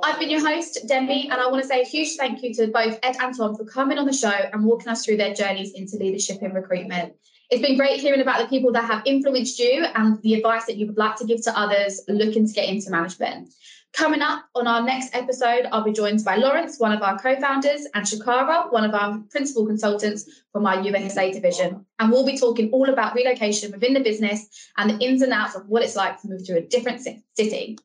I've 0.00 0.16
been 0.20 0.30
your 0.30 0.46
host, 0.46 0.78
Demi, 0.86 1.28
and 1.28 1.40
I 1.40 1.48
want 1.48 1.60
to 1.60 1.68
say 1.68 1.82
a 1.82 1.84
huge 1.84 2.14
thank 2.16 2.40
you 2.40 2.54
to 2.54 2.68
both 2.68 3.00
Ed 3.02 3.16
and 3.20 3.36
Tom 3.36 3.56
for 3.56 3.64
coming 3.64 3.98
on 3.98 4.06
the 4.06 4.12
show 4.12 4.30
and 4.30 4.64
walking 4.64 4.86
us 4.86 5.04
through 5.04 5.16
their 5.16 5.34
journeys 5.34 5.72
into 5.74 5.96
leadership 5.96 6.40
in 6.40 6.52
recruitment. 6.52 7.14
It's 7.50 7.60
been 7.60 7.76
great 7.76 7.98
hearing 7.98 8.20
about 8.20 8.42
the 8.42 8.46
people 8.46 8.70
that 8.74 8.84
have 8.84 9.02
influenced 9.04 9.58
you 9.58 9.84
and 9.92 10.22
the 10.22 10.34
advice 10.34 10.66
that 10.66 10.76
you 10.76 10.86
would 10.86 10.96
like 10.96 11.16
to 11.16 11.26
give 11.26 11.42
to 11.42 11.58
others 11.58 12.00
looking 12.06 12.46
to 12.46 12.52
get 12.52 12.68
into 12.68 12.88
management. 12.90 13.52
Coming 13.92 14.22
up 14.22 14.46
on 14.54 14.66
our 14.66 14.82
next 14.82 15.14
episode, 15.14 15.66
I'll 15.70 15.84
be 15.84 15.92
joined 15.92 16.24
by 16.24 16.36
Lawrence, 16.36 16.80
one 16.80 16.92
of 16.92 17.02
our 17.02 17.18
co 17.18 17.38
founders, 17.38 17.86
and 17.94 18.06
Shakara, 18.06 18.72
one 18.72 18.84
of 18.84 18.94
our 18.94 19.18
principal 19.30 19.66
consultants 19.66 20.42
from 20.50 20.64
our 20.64 20.80
USA 20.80 21.30
division. 21.30 21.84
And 21.98 22.10
we'll 22.10 22.24
be 22.24 22.38
talking 22.38 22.70
all 22.70 22.88
about 22.88 23.14
relocation 23.14 23.70
within 23.70 23.92
the 23.92 24.00
business 24.00 24.48
and 24.78 24.90
the 24.90 25.04
ins 25.04 25.20
and 25.20 25.32
outs 25.32 25.54
of 25.54 25.68
what 25.68 25.82
it's 25.82 25.94
like 25.94 26.20
to 26.22 26.28
move 26.28 26.44
to 26.46 26.56
a 26.56 26.62
different 26.62 27.02
city. 27.36 27.78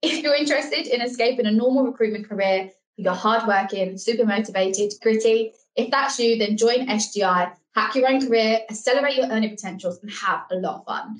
If 0.00 0.22
you're 0.22 0.34
interested 0.34 0.86
in 0.86 1.02
escaping 1.02 1.46
a 1.46 1.50
normal 1.50 1.84
recruitment 1.84 2.26
career, 2.26 2.70
you're 2.96 3.12
hardworking, 3.12 3.98
super 3.98 4.24
motivated, 4.24 4.94
gritty, 5.02 5.52
if 5.76 5.90
that's 5.90 6.18
you, 6.18 6.38
then 6.38 6.56
join 6.56 6.86
SGI, 6.86 7.52
hack 7.74 7.94
your 7.94 8.08
own 8.08 8.26
career, 8.26 8.60
accelerate 8.70 9.16
your 9.16 9.26
earning 9.26 9.50
potentials, 9.50 9.98
and 10.02 10.10
have 10.10 10.44
a 10.50 10.56
lot 10.56 10.80
of 10.80 10.84
fun. 10.86 11.18